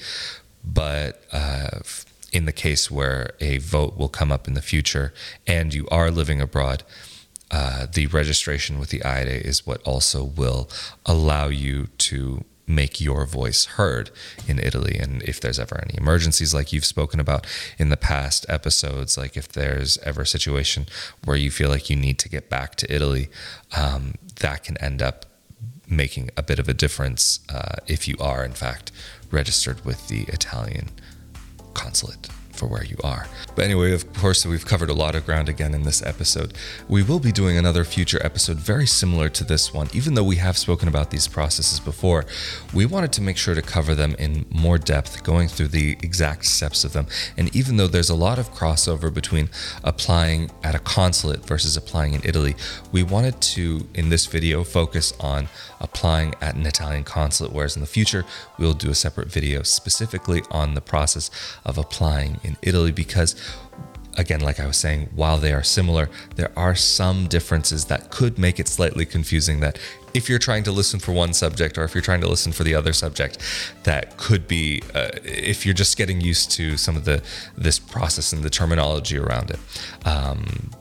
But 0.63 1.21
uh, 1.33 1.79
in 2.31 2.45
the 2.45 2.51
case 2.53 2.89
where 2.89 3.31
a 3.39 3.57
vote 3.57 3.97
will 3.97 4.09
come 4.09 4.31
up 4.31 4.47
in 4.47 4.53
the 4.53 4.61
future 4.61 5.13
and 5.47 5.73
you 5.73 5.87
are 5.89 6.11
living 6.11 6.41
abroad, 6.41 6.83
uh, 7.51 7.87
the 7.91 8.07
registration 8.07 8.79
with 8.79 8.89
the 8.89 9.03
AIRE 9.03 9.27
is 9.27 9.65
what 9.65 9.81
also 9.83 10.23
will 10.23 10.69
allow 11.05 11.47
you 11.47 11.87
to 11.97 12.43
make 12.69 13.01
your 13.01 13.25
voice 13.25 13.65
heard 13.65 14.11
in 14.47 14.59
Italy. 14.59 14.95
And 14.97 15.23
if 15.23 15.41
there's 15.41 15.59
ever 15.59 15.81
any 15.83 15.97
emergencies, 15.97 16.53
like 16.53 16.71
you've 16.71 16.85
spoken 16.85 17.19
about 17.19 17.47
in 17.79 17.89
the 17.89 17.97
past 17.97 18.45
episodes, 18.47 19.17
like 19.17 19.35
if 19.35 19.47
there's 19.47 19.97
ever 19.99 20.21
a 20.21 20.27
situation 20.27 20.85
where 21.25 21.35
you 21.35 21.49
feel 21.49 21.69
like 21.69 21.89
you 21.89 21.95
need 21.95 22.19
to 22.19 22.29
get 22.29 22.49
back 22.49 22.75
to 22.75 22.93
Italy, 22.93 23.29
um, 23.75 24.13
that 24.39 24.63
can 24.63 24.77
end 24.77 25.01
up 25.01 25.25
making 25.87 26.29
a 26.37 26.43
bit 26.43 26.59
of 26.59 26.69
a 26.69 26.73
difference 26.73 27.39
uh, 27.49 27.77
if 27.87 28.07
you 28.07 28.15
are, 28.19 28.45
in 28.45 28.53
fact, 28.53 28.91
registered 29.31 29.83
with 29.83 30.07
the 30.07 30.21
Italian 30.25 30.89
consulate 31.73 32.29
for 32.59 32.67
where 32.67 32.83
you 32.83 32.97
are. 33.03 33.25
But 33.55 33.65
anyway, 33.65 33.93
of 33.93 34.11
course, 34.13 34.45
we've 34.45 34.65
covered 34.65 34.89
a 34.89 34.93
lot 34.93 35.15
of 35.15 35.25
ground 35.25 35.47
again 35.49 35.73
in 35.73 35.83
this 35.83 36.03
episode. 36.03 36.53
We 36.87 37.01
will 37.01 37.19
be 37.19 37.31
doing 37.31 37.57
another 37.57 37.83
future 37.85 38.19
episode 38.23 38.57
very 38.57 38.85
similar 38.85 39.29
to 39.29 39.43
this 39.45 39.73
one. 39.73 39.87
Even 39.93 40.13
though 40.13 40.23
we 40.23 40.35
have 40.35 40.57
spoken 40.57 40.87
about 40.87 41.09
these 41.09 41.27
processes 41.27 41.79
before, 41.79 42.25
we 42.73 42.85
wanted 42.85 43.13
to 43.13 43.21
make 43.21 43.37
sure 43.37 43.55
to 43.55 43.61
cover 43.61 43.95
them 43.95 44.15
in 44.19 44.45
more 44.51 44.77
depth, 44.77 45.23
going 45.23 45.47
through 45.47 45.69
the 45.69 45.93
exact 46.03 46.45
steps 46.45 46.83
of 46.83 46.93
them. 46.93 47.07
And 47.37 47.55
even 47.55 47.77
though 47.77 47.87
there's 47.87 48.09
a 48.09 48.15
lot 48.15 48.37
of 48.37 48.53
crossover 48.53 49.13
between 49.13 49.49
applying 49.83 50.51
at 50.63 50.75
a 50.75 50.79
consulate 50.79 51.45
versus 51.45 51.77
applying 51.77 52.13
in 52.13 52.21
Italy, 52.25 52.55
we 52.91 53.03
wanted 53.03 53.39
to, 53.41 53.87
in 53.95 54.09
this 54.09 54.25
video, 54.25 54.63
focus 54.63 55.13
on 55.19 55.47
applying 55.79 56.35
at 56.41 56.55
an 56.55 56.65
Italian 56.65 57.05
consulate, 57.05 57.53
whereas 57.53 57.75
in 57.75 57.81
the 57.81 57.87
future, 57.87 58.25
we'll 58.57 58.73
do 58.73 58.89
a 58.89 58.95
separate 58.95 59.29
video 59.31 59.63
specifically 59.63 60.41
on 60.51 60.73
the 60.73 60.81
process 60.81 61.31
of 61.63 61.77
applying 61.77 62.39
in 62.43 62.48
Italy 62.61 62.91
because 62.91 63.35
again, 64.19 64.41
like 64.41 64.59
I 64.59 64.67
was 64.67 64.77
saying, 64.77 65.09
while 65.15 65.37
they 65.37 65.53
are 65.53 65.63
similar, 65.63 66.09
there 66.35 66.51
are 66.57 66.75
some 66.75 67.27
differences 67.27 67.85
that 67.85 68.11
could 68.11 68.37
make 68.37 68.59
it 68.59 68.67
slightly 68.67 69.05
confusing. 69.05 69.61
That 69.61 69.79
if 70.13 70.29
you're 70.29 70.39
trying 70.39 70.63
to 70.63 70.71
listen 70.71 70.99
for 70.99 71.13
one 71.13 71.33
subject 71.33 71.77
or 71.77 71.83
if 71.83 71.95
you're 71.95 72.01
trying 72.01 72.21
to 72.21 72.27
listen 72.27 72.51
for 72.51 72.63
the 72.63 72.75
other 72.75 72.91
subject, 72.91 73.37
that 73.83 74.17
could 74.17 74.47
be 74.47 74.81
uh, 74.93 75.11
if 75.23 75.65
you're 75.65 75.73
just 75.73 75.97
getting 75.97 76.19
used 76.19 76.51
to 76.51 76.75
some 76.77 76.97
of 76.97 77.05
the 77.05 77.23
this 77.57 77.79
process 77.79 78.33
and 78.33 78.43
the 78.43 78.49
terminology 78.49 79.17
around 79.17 79.51
it. 79.51 79.59
Um, 80.05 80.71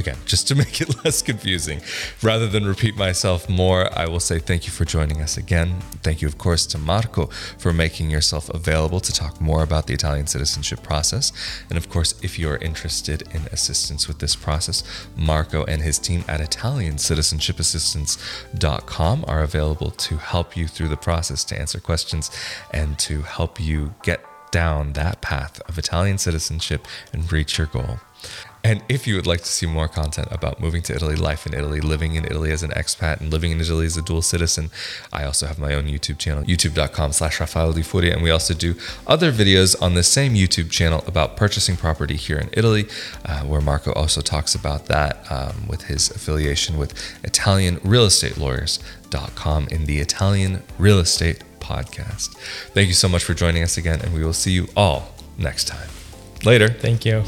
again, 0.00 0.16
just 0.24 0.48
to 0.48 0.54
make 0.56 0.80
it 0.80 1.04
less 1.04 1.22
confusing, 1.22 1.80
rather 2.22 2.48
than 2.48 2.66
repeat 2.66 2.96
myself 2.96 3.48
more, 3.48 3.96
I 3.96 4.08
will 4.08 4.18
say 4.18 4.40
thank 4.40 4.66
you 4.66 4.72
for 4.72 4.84
joining 4.84 5.22
us 5.22 5.36
again. 5.36 5.78
Thank 6.02 6.22
you, 6.22 6.28
of 6.28 6.38
course, 6.38 6.66
to 6.66 6.78
Marco 6.78 7.26
for 7.58 7.72
making 7.72 8.10
yourself 8.10 8.48
available 8.48 8.98
to 9.00 9.12
talk 9.12 9.40
more 9.40 9.62
about 9.62 9.86
the 9.86 9.94
Italian 9.94 10.26
citizenship 10.26 10.82
process. 10.82 11.32
And 11.68 11.78
of 11.78 11.88
course, 11.88 12.20
if 12.22 12.36
you're 12.38 12.56
interested 12.56 13.22
in 13.32 13.42
assistance 13.52 14.08
with 14.08 14.18
this 14.18 14.34
process, 14.34 14.82
Marco 15.16 15.64
and 15.66 15.82
his 15.82 15.98
team 15.98 16.24
at 16.26 16.40
Italiancitizenshipassistance.com 16.40 19.24
are 19.28 19.42
available 19.42 19.90
to 19.90 20.16
help 20.16 20.56
you 20.56 20.66
through 20.66 20.88
the 20.88 20.96
process, 20.96 21.44
to 21.44 21.54
answer 21.58 21.78
questions, 21.78 22.30
and 22.72 22.98
to 22.98 23.20
help 23.22 23.60
you 23.60 23.94
get 24.02 24.24
down 24.50 24.94
that 24.94 25.20
path 25.20 25.60
of 25.68 25.78
Italian 25.78 26.18
citizenship 26.18 26.88
and 27.12 27.30
reach 27.32 27.58
your 27.58 27.66
goal. 27.66 27.98
And 28.62 28.82
if 28.88 29.06
you 29.06 29.16
would 29.16 29.26
like 29.26 29.40
to 29.40 29.46
see 29.46 29.66
more 29.66 29.88
content 29.88 30.28
about 30.30 30.60
moving 30.60 30.82
to 30.82 30.94
Italy, 30.94 31.16
life 31.16 31.46
in 31.46 31.54
Italy, 31.54 31.80
living 31.80 32.14
in 32.14 32.24
Italy 32.24 32.52
as 32.52 32.62
an 32.62 32.70
expat, 32.70 33.20
and 33.20 33.32
living 33.32 33.50
in 33.50 33.60
Italy 33.60 33.86
as 33.86 33.96
a 33.96 34.02
dual 34.02 34.22
citizen, 34.22 34.70
I 35.12 35.24
also 35.24 35.46
have 35.46 35.58
my 35.58 35.74
own 35.74 35.84
YouTube 35.84 36.18
channel, 36.18 36.44
youtube.com 36.44 37.12
slash 37.12 37.40
Rafael 37.40 37.72
Di 37.72 37.82
Furia. 37.82 38.14
And 38.14 38.22
we 38.22 38.30
also 38.30 38.54
do 38.54 38.74
other 39.06 39.32
videos 39.32 39.80
on 39.82 39.94
the 39.94 40.02
same 40.02 40.34
YouTube 40.34 40.70
channel 40.70 41.04
about 41.06 41.36
purchasing 41.36 41.76
property 41.76 42.16
here 42.16 42.38
in 42.38 42.50
Italy, 42.52 42.86
uh, 43.24 43.40
where 43.40 43.60
Marco 43.60 43.92
also 43.92 44.20
talks 44.20 44.54
about 44.54 44.86
that 44.86 45.30
um, 45.30 45.66
with 45.66 45.84
his 45.84 46.10
affiliation 46.10 46.78
with 46.78 46.94
Italian 47.24 47.80
real 47.82 48.04
estate 48.04 48.20
ItalianRealEstateLawyers.com 48.20 49.68
in 49.68 49.86
the 49.86 49.98
Italian 49.98 50.62
Real 50.78 50.98
Estate 50.98 51.42
Podcast. 51.60 52.36
Thank 52.72 52.88
you 52.88 52.94
so 52.94 53.08
much 53.08 53.24
for 53.24 53.34
joining 53.34 53.62
us 53.62 53.76
again, 53.76 54.00
and 54.00 54.14
we 54.14 54.24
will 54.24 54.32
see 54.32 54.52
you 54.52 54.68
all 54.76 55.14
next 55.38 55.66
time. 55.66 55.88
Later. 56.44 56.68
Thank 56.68 57.04
you. 57.04 57.22